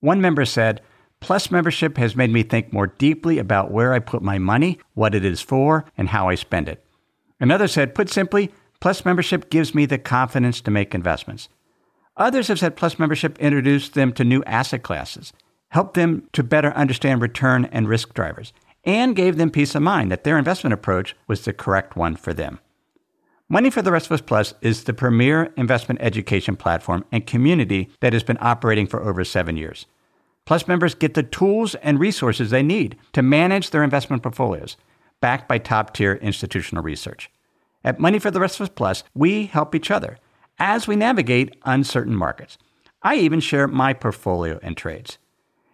One 0.00 0.20
member 0.20 0.44
said, 0.44 0.80
Plus 1.20 1.50
membership 1.50 1.96
has 1.98 2.16
made 2.16 2.30
me 2.30 2.42
think 2.42 2.72
more 2.72 2.88
deeply 2.88 3.38
about 3.38 3.70
where 3.70 3.92
I 3.92 3.98
put 3.98 4.22
my 4.22 4.38
money, 4.38 4.78
what 4.94 5.14
it 5.14 5.24
is 5.24 5.40
for, 5.40 5.84
and 5.96 6.08
how 6.08 6.28
I 6.28 6.34
spend 6.34 6.68
it. 6.68 6.84
Another 7.38 7.68
said, 7.68 7.94
put 7.94 8.08
simply, 8.08 8.50
Plus 8.80 9.04
membership 9.04 9.50
gives 9.50 9.74
me 9.74 9.84
the 9.84 9.98
confidence 9.98 10.62
to 10.62 10.70
make 10.70 10.94
investments. 10.94 11.50
Others 12.16 12.48
have 12.48 12.58
said 12.58 12.76
Plus 12.76 12.98
membership 12.98 13.38
introduced 13.38 13.94
them 13.94 14.12
to 14.14 14.24
new 14.24 14.42
asset 14.44 14.82
classes, 14.82 15.32
helped 15.68 15.94
them 15.94 16.28
to 16.32 16.42
better 16.42 16.72
understand 16.72 17.20
return 17.20 17.66
and 17.66 17.88
risk 17.88 18.14
drivers, 18.14 18.52
and 18.84 19.14
gave 19.14 19.36
them 19.36 19.50
peace 19.50 19.74
of 19.74 19.82
mind 19.82 20.10
that 20.10 20.24
their 20.24 20.38
investment 20.38 20.72
approach 20.72 21.14
was 21.26 21.44
the 21.44 21.52
correct 21.52 21.96
one 21.96 22.16
for 22.16 22.32
them. 22.32 22.58
Money 23.48 23.68
for 23.68 23.82
the 23.82 23.92
Rest 23.92 24.06
of 24.06 24.12
Us 24.12 24.20
Plus 24.20 24.54
is 24.62 24.84
the 24.84 24.94
premier 24.94 25.52
investment 25.56 26.00
education 26.02 26.56
platform 26.56 27.04
and 27.12 27.26
community 27.26 27.90
that 28.00 28.12
has 28.12 28.22
been 28.22 28.38
operating 28.40 28.86
for 28.86 29.02
over 29.02 29.24
seven 29.24 29.56
years. 29.56 29.86
Plus 30.46 30.66
members 30.66 30.94
get 30.94 31.14
the 31.14 31.22
tools 31.22 31.74
and 31.76 32.00
resources 32.00 32.50
they 32.50 32.62
need 32.62 32.96
to 33.12 33.22
manage 33.22 33.70
their 33.70 33.84
investment 33.84 34.22
portfolios, 34.22 34.76
backed 35.20 35.48
by 35.48 35.58
top 35.58 35.94
tier 35.94 36.14
institutional 36.14 36.82
research. 36.82 37.30
At 37.84 38.00
Money 38.00 38.18
for 38.18 38.30
the 38.30 38.40
Rest 38.40 38.60
of 38.60 38.64
Us 38.64 38.72
Plus, 38.74 39.04
we 39.14 39.46
help 39.46 39.74
each 39.74 39.90
other 39.90 40.18
as 40.58 40.86
we 40.86 40.96
navigate 40.96 41.56
uncertain 41.64 42.14
markets. 42.14 42.58
I 43.02 43.16
even 43.16 43.40
share 43.40 43.66
my 43.66 43.94
portfolio 43.94 44.60
and 44.62 44.76
trades. 44.76 45.16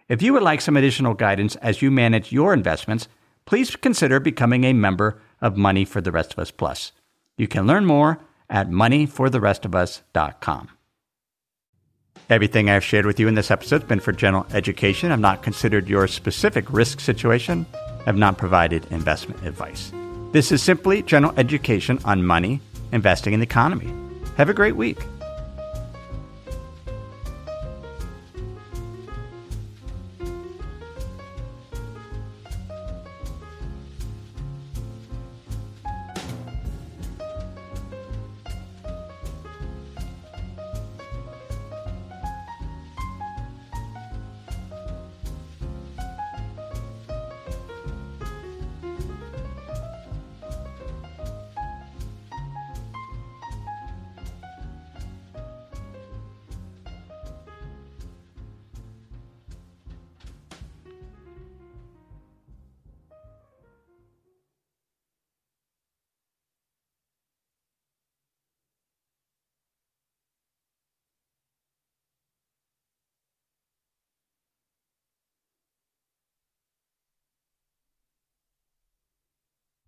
If 0.07 0.21
you 0.21 0.31
would 0.33 0.43
like 0.43 0.61
some 0.61 0.77
additional 0.77 1.13
guidance 1.13 1.57
as 1.57 1.81
you 1.81 1.91
manage 1.91 2.31
your 2.31 2.53
investments, 2.53 3.09
please 3.45 3.75
consider 3.75 4.21
becoming 4.21 4.63
a 4.63 4.73
member 4.73 5.21
of 5.41 5.57
Money 5.57 5.83
for 5.83 5.99
the 5.99 6.11
Rest 6.11 6.33
of 6.33 6.39
Us 6.39 6.51
Plus. 6.51 6.93
You 7.37 7.47
can 7.47 7.67
learn 7.67 7.85
more 7.85 8.19
at 8.49 8.69
moneyfortherestofus.com. 8.69 10.69
Everything 12.29 12.69
I've 12.69 12.83
shared 12.83 13.05
with 13.05 13.21
you 13.21 13.29
in 13.29 13.35
this 13.35 13.51
episode 13.51 13.81
has 13.81 13.87
been 13.87 14.01
for 14.01 14.11
general 14.11 14.45
education. 14.51 15.13
I've 15.13 15.19
not 15.19 15.43
considered 15.43 15.87
your 15.87 16.07
specific 16.07 16.65
risk 16.69 16.99
situation. 16.99 17.65
I've 18.05 18.17
not 18.17 18.37
provided 18.37 18.85
investment 18.91 19.45
advice. 19.45 19.93
This 20.33 20.51
is 20.51 20.61
simply 20.61 21.03
general 21.03 21.33
education 21.37 21.99
on 22.03 22.25
money, 22.25 22.59
investing, 22.91 23.33
in 23.33 23.39
the 23.39 23.45
economy. 23.45 23.93
Have 24.35 24.49
a 24.49 24.53
great 24.53 24.75
week. 24.75 24.97